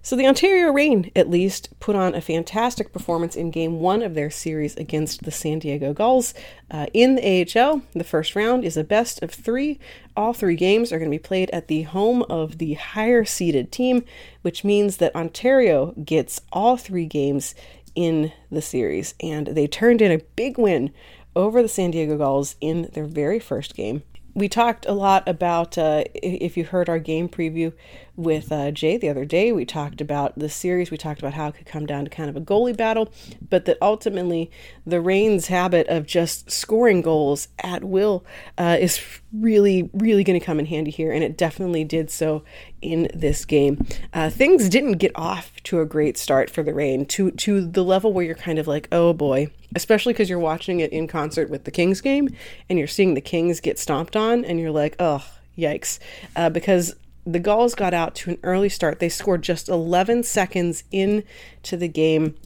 So 0.07 0.15
the 0.15 0.29
Ontario 0.29 0.73
Reign, 0.73 1.11
at 1.17 1.29
least, 1.29 1.69
put 1.81 1.97
on 1.97 2.15
a 2.15 2.21
fantastic 2.21 2.93
performance 2.93 3.35
in 3.35 3.51
Game 3.51 3.81
One 3.81 4.03
of 4.03 4.15
their 4.15 4.31
series 4.31 4.77
against 4.77 5.25
the 5.25 5.33
San 5.33 5.59
Diego 5.59 5.93
Gulls. 5.93 6.33
Uh, 6.71 6.87
in 6.95 7.17
the 7.17 7.59
AHL, 7.59 7.83
the 7.93 8.05
first 8.05 8.37
round 8.37 8.65
is 8.65 8.77
a 8.77 8.85
best 8.85 9.21
of 9.21 9.33
three. 9.33 9.81
All 10.17 10.33
three 10.33 10.55
games 10.55 10.93
are 10.93 11.01
going 11.01 11.11
to 11.11 11.19
be 11.19 11.21
played 11.21 11.51
at 11.51 11.67
the 11.67 11.83
home 11.83 12.23
of 12.31 12.59
the 12.59 12.75
higher 12.75 13.25
seeded 13.25 13.73
team, 13.73 14.05
which 14.43 14.63
means 14.63 14.99
that 14.99 15.17
Ontario 15.17 15.93
gets 16.05 16.41
all 16.53 16.77
three 16.77 17.07
games 17.07 17.57
in 17.97 18.31
the 18.49 18.63
series, 18.63 19.13
and 19.21 19.49
they 19.49 19.67
turned 19.67 20.01
in 20.01 20.13
a 20.13 20.23
big 20.37 20.57
win 20.57 20.93
over 21.35 21.61
the 21.63 21.69
San 21.69 21.91
Diego 21.91 22.17
Gulls 22.17 22.55
in 22.61 22.89
their 22.93 23.07
very 23.07 23.41
first 23.41 23.75
game 23.75 24.05
we 24.37 24.51
talked 24.51 24.85
a 24.85 24.93
lot 24.93 25.27
about 25.27 25.79
uh, 25.79 26.05
if 26.15 26.59
you 26.59 26.65
heard 26.65 26.91
our 26.91 26.99
game 26.99 27.27
preview 27.27 27.73
with 28.17 28.53
uh, 28.53 28.71
Jay 28.71 28.99
the 28.99 29.09
other 29.09 29.25
day. 29.25 29.51
We 29.51 29.65
talked 29.65 30.03
about 30.03 30.39
the 30.39 30.51
series. 30.51 30.91
We 30.91 30.99
talked 30.99 31.21
about 31.21 31.33
how 31.33 31.49
it 31.49 31.55
could 31.55 31.67
come 31.67 31.87
down 31.87 32.05
to 32.05 32.11
kind 32.11 32.29
of 32.29 32.37
a 32.37 32.41
goalie 32.43 32.77
battle, 32.77 33.11
but 33.49 33.65
that 33.65 33.79
ultimately 33.81 34.51
the 34.85 35.01
Reign's 35.01 35.47
habit 35.47 35.87
of 35.89 36.07
just 36.07 36.51
scoring 36.51 37.01
goals 37.01 37.49
at 37.61 37.83
will 37.83 38.27
uh, 38.59 38.77
is 38.79 39.01
really, 39.33 39.89
really 39.95 40.23
going 40.23 40.39
to 40.39 40.45
come 40.45 40.61
in 40.61 40.67
handy 40.67 40.91
here, 40.91 41.13
and 41.13 41.25
it 41.25 41.39
definitely 41.39 41.85
did 41.85 42.11
so 42.11 42.45
in 42.83 43.09
this 43.15 43.47
game. 43.47 43.87
Uh, 44.13 44.29
things 44.29 44.69
didn't 44.69 44.99
get 44.99 45.13
off 45.15 45.51
to 45.63 45.81
a 45.81 45.87
great 45.87 46.19
start 46.19 46.51
for 46.51 46.63
the 46.63 46.75
Reign 46.75 47.07
to 47.07 47.31
to 47.31 47.67
the 47.67 47.83
level 47.83 48.13
where 48.13 48.25
you're 48.25 48.35
kind 48.35 48.59
of 48.59 48.67
like, 48.67 48.87
oh 48.93 49.15
boy, 49.15 49.51
especially 49.77 50.13
because 50.13 50.29
you're 50.29 50.39
watching 50.41 50.81
it 50.81 50.93
in 50.93 51.07
concert 51.07 51.49
with 51.49 51.63
the 51.65 51.71
Kings 51.71 52.01
game, 52.01 52.29
and 52.69 52.79
you're 52.79 52.89
seeing 52.89 53.15
the 53.15 53.21
Kings 53.21 53.61
get 53.61 53.79
stomped 53.79 54.17
on, 54.17 54.45
and 54.45 54.59
you're 54.59 54.73
like, 54.73 54.97
oh 54.99 55.25
yikes, 55.57 56.01
uh, 56.35 56.51
because 56.51 56.95
the 57.27 57.39
Gulls 57.41 57.75
got 57.75 57.93
out 57.93 58.15
to 58.17 58.31
an 58.31 58.39
early 58.43 58.69
start. 58.69 59.01
They 59.01 59.09
scored 59.09 59.43
just 59.43 59.69
11 59.69 60.23
seconds 60.23 60.85
into 60.93 61.77
the 61.77 61.89
game. 61.89 62.37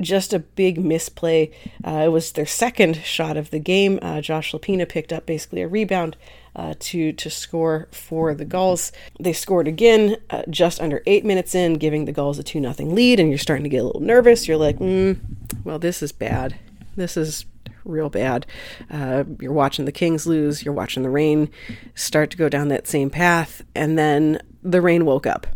Just 0.00 0.34
a 0.34 0.38
big 0.38 0.78
misplay. 0.78 1.50
Uh, 1.84 2.02
it 2.04 2.08
was 2.08 2.32
their 2.32 2.46
second 2.46 2.96
shot 2.96 3.36
of 3.36 3.50
the 3.50 3.58
game. 3.58 3.98
Uh, 4.02 4.20
Josh 4.20 4.52
Lopina 4.52 4.86
picked 4.88 5.12
up 5.12 5.24
basically 5.24 5.62
a 5.62 5.68
rebound 5.68 6.16
uh, 6.54 6.74
to 6.80 7.12
to 7.12 7.30
score 7.30 7.88
for 7.90 8.34
the 8.34 8.44
Gulls. 8.44 8.92
They 9.18 9.32
scored 9.32 9.68
again 9.68 10.16
uh, 10.30 10.42
just 10.50 10.80
under 10.80 11.02
eight 11.06 11.24
minutes 11.24 11.54
in, 11.54 11.74
giving 11.74 12.04
the 12.04 12.12
Gulls 12.12 12.38
a 12.38 12.42
two 12.42 12.60
nothing 12.60 12.94
lead. 12.94 13.20
And 13.20 13.30
you're 13.30 13.38
starting 13.38 13.64
to 13.64 13.70
get 13.70 13.82
a 13.82 13.84
little 13.84 14.00
nervous. 14.02 14.46
You're 14.46 14.56
like, 14.58 14.78
mm, 14.78 15.18
well, 15.64 15.78
this 15.78 16.02
is 16.02 16.12
bad. 16.12 16.58
This 16.96 17.16
is 17.16 17.46
real 17.86 18.10
bad. 18.10 18.46
Uh, 18.90 19.24
you're 19.40 19.52
watching 19.52 19.84
the 19.84 19.92
Kings 19.92 20.26
lose, 20.26 20.64
you're 20.64 20.74
watching 20.74 21.02
the 21.02 21.10
Reign 21.10 21.50
start 21.94 22.30
to 22.30 22.36
go 22.36 22.48
down 22.48 22.68
that 22.68 22.86
same 22.86 23.10
path, 23.10 23.62
and 23.74 23.98
then 23.98 24.40
the 24.62 24.80
Reign 24.80 25.04
woke 25.04 25.26
up. 25.26 25.46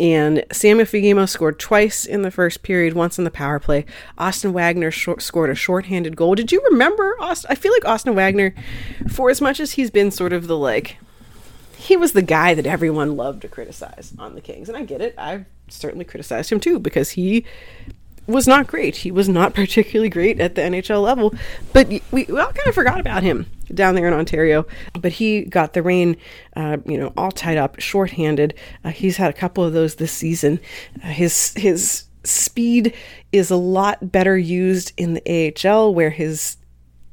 And 0.00 0.44
Samuel 0.52 0.86
Fagemo 0.86 1.28
scored 1.28 1.58
twice 1.58 2.04
in 2.04 2.22
the 2.22 2.30
first 2.30 2.62
period, 2.62 2.94
once 2.94 3.18
in 3.18 3.24
the 3.24 3.30
power 3.30 3.58
play. 3.58 3.84
Austin 4.16 4.52
Wagner 4.52 4.90
short, 4.90 5.22
scored 5.22 5.50
a 5.50 5.54
shorthanded 5.54 6.16
goal. 6.16 6.34
Did 6.34 6.52
you 6.52 6.62
remember 6.70 7.16
Austin? 7.20 7.50
I 7.50 7.56
feel 7.56 7.72
like 7.72 7.84
Austin 7.84 8.14
Wagner, 8.14 8.54
for 9.08 9.28
as 9.28 9.40
much 9.40 9.58
as 9.58 9.72
he's 9.72 9.90
been 9.90 10.10
sort 10.10 10.32
of 10.32 10.46
the 10.46 10.56
like, 10.56 10.98
he 11.76 11.96
was 11.96 12.12
the 12.12 12.22
guy 12.22 12.54
that 12.54 12.66
everyone 12.66 13.16
loved 13.16 13.42
to 13.42 13.48
criticize 13.48 14.12
on 14.18 14.34
the 14.34 14.40
Kings. 14.40 14.68
And 14.68 14.76
I 14.76 14.84
get 14.84 15.00
it. 15.00 15.14
I've 15.18 15.46
certainly 15.68 16.04
criticized 16.04 16.52
him 16.52 16.60
too 16.60 16.78
because 16.78 17.10
he 17.10 17.44
was 18.28 18.46
not 18.46 18.66
great. 18.66 18.96
He 18.96 19.10
was 19.10 19.28
not 19.28 19.54
particularly 19.54 20.10
great 20.10 20.40
at 20.40 20.54
the 20.54 20.62
NHL 20.62 21.02
level, 21.02 21.34
but 21.72 21.88
we, 21.88 22.02
we 22.10 22.26
all 22.26 22.52
kind 22.52 22.68
of 22.68 22.74
forgot 22.74 23.00
about 23.00 23.22
him 23.22 23.46
down 23.72 23.94
there 23.94 24.06
in 24.06 24.14
Ontario. 24.14 24.66
But 24.92 25.12
he 25.12 25.42
got 25.42 25.72
the 25.72 25.82
Reign, 25.82 26.16
uh, 26.54 26.78
you 26.84 26.98
know, 26.98 27.12
all 27.16 27.32
tied 27.32 27.56
up, 27.56 27.80
shorthanded. 27.80 28.54
Uh, 28.84 28.90
he's 28.90 29.16
had 29.16 29.30
a 29.30 29.36
couple 29.36 29.64
of 29.64 29.72
those 29.72 29.96
this 29.96 30.12
season. 30.12 30.60
Uh, 31.02 31.08
his 31.08 31.54
his 31.54 32.04
speed 32.24 32.94
is 33.32 33.50
a 33.50 33.56
lot 33.56 34.12
better 34.12 34.36
used 34.36 34.92
in 34.96 35.14
the 35.14 35.54
AHL, 35.66 35.94
where 35.94 36.10
his 36.10 36.57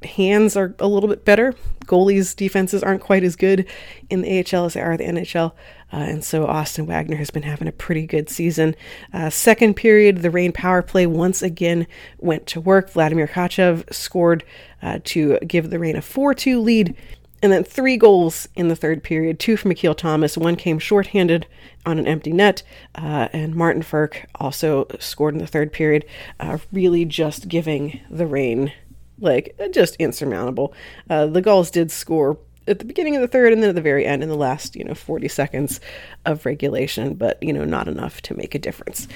hands 0.05 0.55
are 0.55 0.75
a 0.79 0.87
little 0.87 1.09
bit 1.09 1.25
better. 1.25 1.53
Goalies' 1.85 2.35
defenses 2.35 2.83
aren't 2.83 3.01
quite 3.01 3.23
as 3.23 3.35
good 3.35 3.67
in 4.09 4.21
the 4.21 4.39
AHL 4.39 4.65
as 4.65 4.73
they 4.73 4.81
are 4.81 4.93
in 4.93 4.97
the 4.97 5.21
NHL. 5.21 5.51
Uh, 5.93 5.97
and 5.97 6.23
so 6.23 6.45
Austin 6.45 6.87
Wagner 6.87 7.17
has 7.17 7.29
been 7.29 7.43
having 7.43 7.67
a 7.67 7.71
pretty 7.71 8.05
good 8.05 8.29
season. 8.29 8.75
Uh, 9.13 9.29
second 9.29 9.75
period, 9.75 10.17
the 10.17 10.31
Reign 10.31 10.51
power 10.51 10.81
play 10.81 11.05
once 11.05 11.41
again 11.41 11.87
went 12.17 12.47
to 12.47 12.59
work. 12.59 12.89
Vladimir 12.89 13.27
Tkachev 13.27 13.93
scored 13.93 14.43
uh, 14.81 14.99
to 15.05 15.37
give 15.39 15.69
the 15.69 15.79
Reign 15.79 15.95
a 15.95 16.01
4 16.01 16.33
2 16.33 16.59
lead. 16.59 16.95
And 17.41 17.51
then 17.51 17.63
three 17.63 17.95
goals 17.95 18.47
in 18.55 18.69
the 18.69 18.75
third 18.75 19.03
period 19.03 19.39
two 19.39 19.55
from 19.55 19.69
Akil 19.69 19.93
Thomas. 19.93 20.37
One 20.37 20.55
came 20.55 20.79
shorthanded 20.79 21.45
on 21.85 21.99
an 21.99 22.07
empty 22.07 22.33
net. 22.33 22.63
Uh, 22.95 23.27
and 23.33 23.53
Martin 23.55 23.83
Frk 23.83 24.25
also 24.35 24.87
scored 24.99 25.35
in 25.35 25.39
the 25.39 25.45
third 25.45 25.71
period, 25.71 26.05
uh, 26.39 26.57
really 26.71 27.05
just 27.05 27.47
giving 27.47 27.99
the 28.09 28.25
Reign 28.25 28.73
like 29.19 29.55
just 29.71 29.95
insurmountable. 29.97 30.73
Uh, 31.09 31.27
the 31.27 31.41
Gulls 31.41 31.71
did 31.71 31.91
score 31.91 32.37
at 32.67 32.79
the 32.79 32.85
beginning 32.85 33.15
of 33.15 33.21
the 33.21 33.27
third 33.27 33.53
and 33.53 33.61
then 33.61 33.69
at 33.69 33.75
the 33.75 33.81
very 33.81 34.05
end 34.05 34.23
in 34.23 34.29
the 34.29 34.35
last, 34.35 34.75
you 34.75 34.83
know, 34.83 34.95
40 34.95 35.27
seconds 35.27 35.79
of 36.25 36.45
regulation, 36.45 37.13
but, 37.13 37.41
you 37.41 37.53
know, 37.53 37.65
not 37.65 37.87
enough 37.87 38.21
to 38.23 38.35
make 38.35 38.55
a 38.55 38.59
difference. 38.59 39.07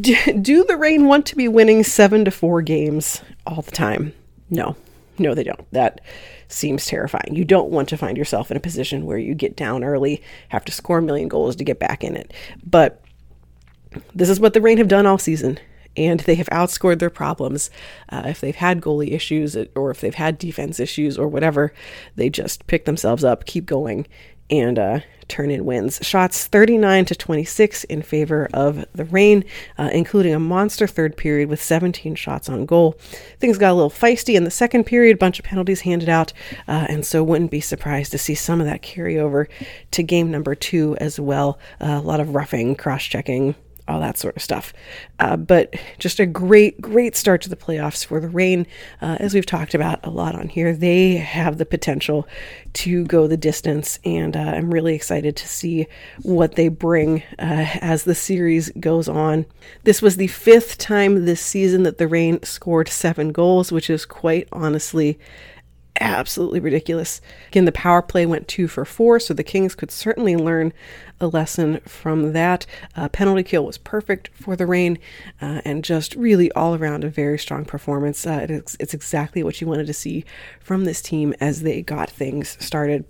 Do 0.00 0.64
the 0.64 0.76
Reign 0.76 1.06
want 1.06 1.26
to 1.26 1.36
be 1.36 1.48
winning 1.48 1.84
seven 1.84 2.24
to 2.24 2.30
four 2.30 2.62
games 2.62 3.22
all 3.46 3.62
the 3.62 3.70
time? 3.70 4.12
No, 4.50 4.74
no, 5.18 5.34
they 5.34 5.44
don't. 5.44 5.70
That 5.72 6.00
seems 6.48 6.86
terrifying. 6.86 7.34
You 7.34 7.44
don't 7.44 7.70
want 7.70 7.88
to 7.90 7.96
find 7.96 8.16
yourself 8.16 8.50
in 8.50 8.56
a 8.56 8.60
position 8.60 9.06
where 9.06 9.18
you 9.18 9.34
get 9.34 9.56
down 9.56 9.84
early, 9.84 10.22
have 10.48 10.64
to 10.64 10.72
score 10.72 10.98
a 10.98 11.02
million 11.02 11.28
goals 11.28 11.56
to 11.56 11.64
get 11.64 11.78
back 11.78 12.02
in 12.02 12.16
it. 12.16 12.32
But 12.64 13.02
this 14.14 14.28
is 14.28 14.40
what 14.40 14.54
the 14.54 14.60
Reign 14.60 14.78
have 14.78 14.88
done 14.88 15.06
all 15.06 15.18
season 15.18 15.58
and 15.96 16.20
they 16.20 16.34
have 16.36 16.48
outscored 16.48 16.98
their 16.98 17.10
problems. 17.10 17.70
Uh, 18.08 18.22
if 18.26 18.40
they've 18.40 18.56
had 18.56 18.80
goalie 18.80 19.12
issues 19.12 19.56
or 19.74 19.90
if 19.90 20.00
they've 20.00 20.14
had 20.14 20.38
defense 20.38 20.80
issues 20.80 21.18
or 21.18 21.28
whatever, 21.28 21.72
they 22.16 22.30
just 22.30 22.66
pick 22.66 22.84
themselves 22.84 23.24
up, 23.24 23.46
keep 23.46 23.66
going, 23.66 24.06
and 24.50 24.78
uh, 24.78 25.00
turn 25.28 25.50
in 25.50 25.64
wins. 25.64 25.98
Shots 26.02 26.46
39 26.46 27.04
to 27.06 27.14
26 27.14 27.84
in 27.84 28.02
favor 28.02 28.48
of 28.52 28.84
the 28.94 29.04
Reign, 29.04 29.44
uh, 29.78 29.90
including 29.92 30.34
a 30.34 30.38
monster 30.38 30.86
third 30.86 31.16
period 31.16 31.48
with 31.48 31.62
17 31.62 32.14
shots 32.14 32.48
on 32.48 32.66
goal. 32.66 32.92
Things 33.38 33.58
got 33.58 33.72
a 33.72 33.74
little 33.74 33.90
feisty 33.90 34.34
in 34.34 34.44
the 34.44 34.50
second 34.50 34.84
period, 34.84 35.18
bunch 35.18 35.38
of 35.38 35.44
penalties 35.44 35.80
handed 35.80 36.08
out, 36.08 36.32
uh, 36.68 36.86
and 36.88 37.04
so 37.04 37.24
wouldn't 37.24 37.50
be 37.50 37.60
surprised 37.60 38.12
to 38.12 38.18
see 38.18 38.34
some 38.34 38.60
of 38.60 38.66
that 38.66 38.82
carry 38.82 39.18
over 39.18 39.48
to 39.90 40.02
game 40.02 40.30
number 40.30 40.54
two 40.54 40.96
as 41.00 41.18
well. 41.18 41.58
Uh, 41.80 42.00
a 42.00 42.00
lot 42.00 42.20
of 42.20 42.34
roughing, 42.34 42.76
cross 42.76 43.02
checking, 43.02 43.54
all 43.88 44.00
that 44.00 44.18
sort 44.18 44.36
of 44.36 44.42
stuff. 44.42 44.72
Uh, 45.18 45.36
but 45.36 45.74
just 45.98 46.20
a 46.20 46.26
great, 46.26 46.80
great 46.80 47.16
start 47.16 47.42
to 47.42 47.48
the 47.48 47.56
playoffs 47.56 48.04
for 48.04 48.20
the 48.20 48.28
Reign. 48.28 48.66
Uh, 49.00 49.16
as 49.20 49.34
we've 49.34 49.46
talked 49.46 49.74
about 49.74 50.04
a 50.04 50.10
lot 50.10 50.34
on 50.34 50.48
here, 50.48 50.74
they 50.74 51.16
have 51.16 51.58
the 51.58 51.66
potential 51.66 52.26
to 52.74 53.04
go 53.04 53.26
the 53.26 53.36
distance, 53.36 53.98
and 54.04 54.36
uh, 54.36 54.40
I'm 54.40 54.72
really 54.72 54.94
excited 54.94 55.36
to 55.36 55.48
see 55.48 55.86
what 56.22 56.56
they 56.56 56.68
bring 56.68 57.22
uh, 57.38 57.66
as 57.80 58.04
the 58.04 58.14
series 58.14 58.70
goes 58.78 59.08
on. 59.08 59.46
This 59.84 60.02
was 60.02 60.16
the 60.16 60.26
fifth 60.26 60.78
time 60.78 61.24
this 61.24 61.40
season 61.40 61.84
that 61.84 61.98
the 61.98 62.08
Reign 62.08 62.42
scored 62.42 62.88
seven 62.88 63.32
goals, 63.32 63.72
which 63.72 63.88
is 63.88 64.04
quite 64.04 64.48
honestly 64.52 65.18
absolutely 66.00 66.60
ridiculous. 66.60 67.20
Again, 67.48 67.64
the 67.64 67.72
power 67.72 68.02
play 68.02 68.26
went 68.26 68.48
two 68.48 68.68
for 68.68 68.84
four, 68.84 69.20
so 69.20 69.34
the 69.34 69.44
Kings 69.44 69.74
could 69.74 69.90
certainly 69.90 70.36
learn 70.36 70.72
a 71.20 71.26
lesson 71.26 71.80
from 71.80 72.32
that. 72.32 72.66
Uh, 72.94 73.08
penalty 73.08 73.42
kill 73.42 73.64
was 73.64 73.78
perfect 73.78 74.28
for 74.34 74.56
the 74.56 74.66
Reign, 74.66 74.98
uh, 75.40 75.62
and 75.64 75.84
just 75.84 76.14
really 76.14 76.52
all 76.52 76.74
around 76.74 77.04
a 77.04 77.08
very 77.08 77.38
strong 77.38 77.64
performance. 77.64 78.26
Uh, 78.26 78.46
it's, 78.48 78.76
it's 78.78 78.94
exactly 78.94 79.42
what 79.42 79.60
you 79.60 79.66
wanted 79.66 79.86
to 79.86 79.94
see 79.94 80.24
from 80.60 80.84
this 80.84 81.00
team 81.00 81.34
as 81.40 81.62
they 81.62 81.82
got 81.82 82.10
things 82.10 82.56
started 82.64 83.04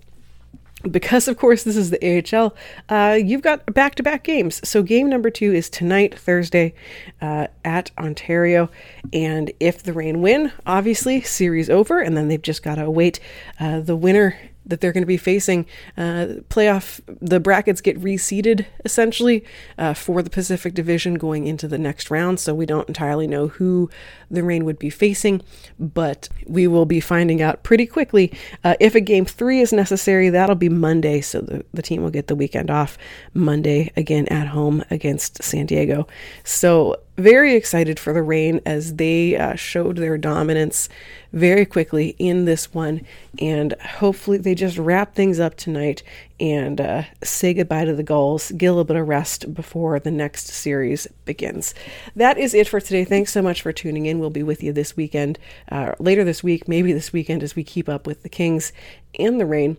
because 0.83 1.27
of 1.27 1.37
course 1.37 1.63
this 1.63 1.75
is 1.75 1.89
the 1.89 2.33
AHL, 2.35 2.55
uh, 2.89 3.13
you've 3.13 3.41
got 3.41 3.73
back-to-back 3.73 4.23
games. 4.23 4.61
So 4.67 4.83
game 4.83 5.09
number 5.09 5.29
two 5.29 5.53
is 5.53 5.69
tonight, 5.69 6.17
Thursday, 6.17 6.73
uh, 7.21 7.47
at 7.65 7.91
Ontario, 7.97 8.69
and 9.11 9.51
if 9.59 9.83
the 9.83 9.93
Reign 9.93 10.21
win, 10.21 10.51
obviously 10.65 11.21
series 11.21 11.69
over, 11.69 11.99
and 11.99 12.15
then 12.15 12.27
they've 12.27 12.41
just 12.41 12.63
got 12.63 12.75
to 12.75 12.85
await 12.85 13.19
uh, 13.59 13.79
the 13.79 13.95
winner 13.95 14.37
that 14.67 14.81
they're 14.81 14.91
going 14.91 15.03
to 15.03 15.07
be 15.07 15.17
facing. 15.17 15.65
Uh, 15.97 16.41
playoff, 16.49 17.01
the 17.21 17.39
brackets 17.39 17.81
get 17.81 17.99
reseeded 17.99 18.65
essentially 18.85 19.43
uh, 19.77 19.93
for 19.93 20.21
the 20.21 20.29
Pacific 20.29 20.73
Division 20.73 21.15
going 21.15 21.47
into 21.47 21.67
the 21.67 21.77
next 21.77 22.11
round. 22.11 22.39
So 22.39 22.53
we 22.53 22.65
don't 22.65 22.87
entirely 22.87 23.27
know 23.27 23.47
who 23.47 23.89
the 24.29 24.43
Reign 24.43 24.65
would 24.65 24.79
be 24.79 24.89
facing, 24.89 25.41
but 25.79 26.29
we 26.45 26.67
will 26.67 26.85
be 26.85 26.99
finding 26.99 27.41
out 27.41 27.63
pretty 27.63 27.85
quickly. 27.85 28.31
Uh, 28.63 28.75
if 28.79 28.95
a 28.95 29.01
game 29.01 29.25
three 29.25 29.61
is 29.61 29.73
necessary, 29.73 30.29
that'll 30.29 30.55
be 30.55 30.69
Monday. 30.69 31.21
So 31.21 31.41
the, 31.41 31.65
the 31.73 31.81
team 31.81 32.03
will 32.03 32.09
get 32.09 32.27
the 32.27 32.35
weekend 32.35 32.69
off 32.69 32.97
Monday 33.33 33.91
again 33.95 34.27
at 34.27 34.47
home 34.47 34.83
against 34.91 35.41
San 35.41 35.65
Diego. 35.65 36.07
So 36.43 36.97
very 37.17 37.55
excited 37.55 37.99
for 37.99 38.13
the 38.13 38.21
Reign 38.21 38.61
as 38.65 38.95
they 38.95 39.35
uh, 39.35 39.55
showed 39.55 39.97
their 39.97 40.17
dominance 40.17 40.87
very 41.33 41.65
quickly 41.65 42.15
in 42.19 42.45
this 42.45 42.73
one. 42.73 43.01
And 43.39 43.73
hopefully, 43.81 44.37
they 44.37 44.55
just 44.55 44.77
wrap 44.77 45.15
things 45.15 45.39
up 45.39 45.55
tonight 45.55 46.03
and 46.39 46.79
uh, 46.79 47.03
say 47.23 47.53
goodbye 47.53 47.85
to 47.85 47.95
the 47.95 48.03
Gulls, 48.03 48.51
get 48.51 48.67
a 48.67 48.71
little 48.71 48.83
bit 48.83 48.97
of 48.97 49.07
rest 49.07 49.53
before 49.53 49.99
the 49.99 50.11
next 50.11 50.47
series 50.47 51.07
begins. 51.25 51.73
That 52.15 52.37
is 52.37 52.53
it 52.53 52.67
for 52.67 52.79
today. 52.79 53.03
Thanks 53.03 53.31
so 53.31 53.41
much 53.41 53.61
for 53.61 53.73
tuning 53.73 54.05
in. 54.05 54.19
We'll 54.19 54.29
be 54.29 54.43
with 54.43 54.61
you 54.63 54.71
this 54.71 54.95
weekend, 54.95 55.39
uh, 55.71 55.93
later 55.99 56.23
this 56.23 56.43
week, 56.43 56.67
maybe 56.67 56.93
this 56.93 57.11
weekend, 57.11 57.41
as 57.41 57.55
we 57.55 57.63
keep 57.63 57.89
up 57.89 58.05
with 58.05 58.23
the 58.23 58.29
Kings 58.29 58.71
and 59.19 59.39
the 59.39 59.45
Reign 59.45 59.77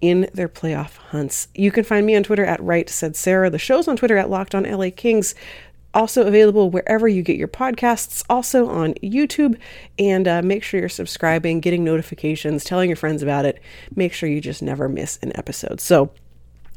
in 0.00 0.30
their 0.32 0.48
playoff 0.48 0.96
hunts. 0.96 1.48
You 1.54 1.70
can 1.70 1.84
find 1.84 2.06
me 2.06 2.16
on 2.16 2.22
Twitter 2.22 2.44
at 2.44 2.62
Right 2.62 2.88
Said 2.88 3.16
Sarah. 3.16 3.50
The 3.50 3.58
show's 3.58 3.86
on 3.86 3.96
Twitter 3.96 4.16
at 4.16 4.30
Locked 4.30 4.54
On 4.54 4.64
LA 4.64 4.88
Kings. 4.94 5.34
Also 5.92 6.26
available 6.26 6.70
wherever 6.70 7.08
you 7.08 7.22
get 7.22 7.36
your 7.36 7.48
podcasts, 7.48 8.24
also 8.30 8.68
on 8.68 8.94
YouTube. 8.94 9.58
And 9.98 10.28
uh, 10.28 10.42
make 10.42 10.62
sure 10.62 10.80
you're 10.80 10.88
subscribing, 10.88 11.60
getting 11.60 11.84
notifications, 11.84 12.64
telling 12.64 12.88
your 12.88 12.96
friends 12.96 13.22
about 13.22 13.44
it. 13.44 13.60
Make 13.94 14.12
sure 14.12 14.28
you 14.28 14.40
just 14.40 14.62
never 14.62 14.88
miss 14.88 15.18
an 15.22 15.32
episode. 15.36 15.80
So, 15.80 16.12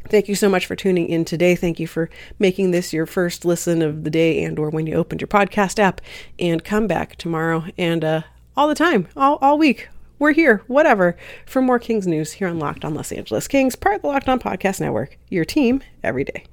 Thank 0.10 0.28
you 0.28 0.36
so 0.36 0.50
much 0.50 0.66
for 0.66 0.76
tuning 0.76 1.08
in 1.08 1.24
today. 1.24 1.56
Thank 1.56 1.80
you 1.80 1.88
for 1.88 2.10
making 2.38 2.72
this 2.72 2.92
your 2.92 3.06
first 3.06 3.46
listen 3.46 3.82
of 3.82 4.04
the 4.04 4.10
day 4.10 4.44
and 4.44 4.60
or 4.60 4.70
when 4.70 4.86
you 4.86 4.96
opened 4.96 5.22
your 5.22 5.30
podcast 5.30 5.80
app 5.80 6.02
and 6.38 6.64
come 6.64 6.88
back 6.88 7.16
tomorrow 7.16 7.66
and 7.78 8.04
uh, 8.04 8.22
all 8.56 8.68
the 8.68 8.76
time, 8.76 9.08
all, 9.16 9.38
all 9.42 9.58
week. 9.58 9.88
We're 10.20 10.34
here, 10.34 10.62
whatever, 10.68 11.18
for 11.46 11.62
more 11.62 11.80
Kings 11.80 12.08
news 12.08 12.34
here 12.34 12.48
on 12.48 12.60
Locked 12.60 12.86
on 12.86 12.94
Los 12.94 13.12
Angeles 13.12 13.48
Kings, 13.48 13.76
part 13.76 13.98
of 13.98 14.02
the 14.04 14.08
Locked 14.08 14.30
on 14.30 14.40
Podcast 14.40 14.80
Network. 14.80 15.18
Your 15.30 15.46
team 15.46 15.82
every 16.04 16.24
day. 16.24 16.46